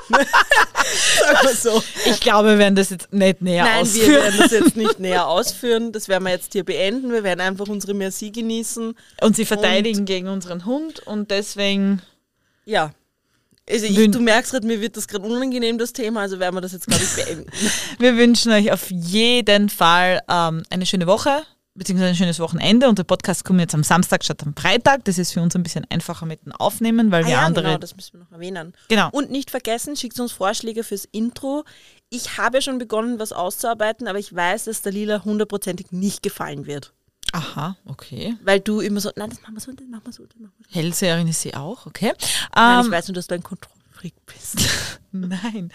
[0.08, 1.82] Sag mal so.
[2.06, 4.22] Ich glaube, wir werden das jetzt nicht näher Nein, wir ausführen.
[4.22, 5.92] werden das jetzt nicht näher ausführen.
[5.92, 7.12] Das werden wir jetzt hier beenden.
[7.12, 8.94] Wir werden einfach unsere Merci genießen.
[9.20, 12.02] Und sie verteidigen gegen unseren Hund und deswegen
[12.64, 12.92] Ja.
[13.70, 16.60] Also ich, du merkst gerade, mir wird das gerade unangenehm, das Thema, also werden wir
[16.60, 17.46] das jetzt, glaube ich, beenden.
[18.00, 21.42] wir wünschen euch auf jeden Fall ähm, eine schöne Woche
[21.74, 22.88] beziehungsweise ein schönes Wochenende.
[22.88, 25.04] Unser Podcast kommt jetzt am Samstag statt am Freitag.
[25.04, 27.64] Das ist für uns ein bisschen einfacher mit dem Aufnehmen, weil Ah wir ja, andere.
[27.64, 28.74] genau, das müssen wir noch erwähnen.
[28.88, 29.08] Genau.
[29.12, 31.64] Und nicht vergessen, schickt uns Vorschläge fürs Intro.
[32.10, 36.66] Ich habe schon begonnen, was auszuarbeiten, aber ich weiß, dass der Lila hundertprozentig nicht gefallen
[36.66, 36.92] wird.
[37.32, 38.36] Aha, okay.
[38.44, 40.52] Weil du immer so, nein, das machen wir so, das machen wir so, das machen
[40.58, 40.74] wir so.
[40.74, 42.12] Hellseherin ist sie auch, okay.
[42.54, 43.42] Nein, Ähm, ich weiß nur, dass du ein
[44.02, 44.68] Kontrollfreak bist.
[45.12, 45.70] nein.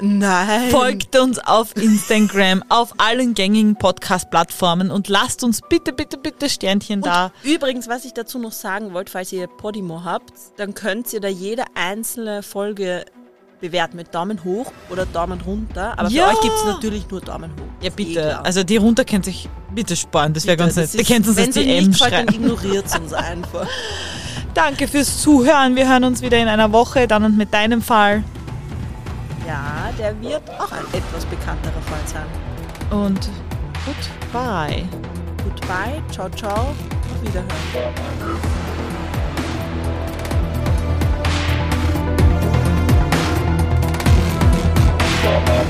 [0.00, 0.70] Nein.
[0.70, 7.00] Folgt uns auf Instagram, auf allen gängigen Podcast-Plattformen und lasst uns bitte, bitte, bitte Sternchen
[7.00, 7.32] da.
[7.42, 11.28] Übrigens, was ich dazu noch sagen wollte, falls ihr Podimo habt, dann könnt ihr da
[11.28, 13.04] jede einzelne Folge
[13.60, 15.96] bewerten mit Daumen hoch oder Daumen runter.
[15.98, 16.26] Aber Ja.
[16.28, 17.66] für euch gibt es natürlich nur Daumen hoch.
[17.80, 18.12] Ja, eh bitte.
[18.20, 18.44] klar.
[18.44, 20.92] Also die runter könnt sich bitte sparen, das wäre ganz nett.
[20.94, 22.34] Ihr könnt uns euch DM nicht gefällt, dann schreiben.
[22.34, 23.68] ignoriert uns einfach.
[24.54, 25.76] Danke fürs Zuhören.
[25.76, 28.22] Wir hören uns wieder in einer Woche, dann und mit deinem Fall.
[29.46, 32.26] Ja, der wird auch ein etwas bekannterer Fall sein.
[32.90, 33.28] Und
[33.86, 34.84] goodbye.
[35.44, 37.48] Goodbye, ciao, ciao, auf Wiederhören.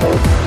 [0.03, 0.42] Thank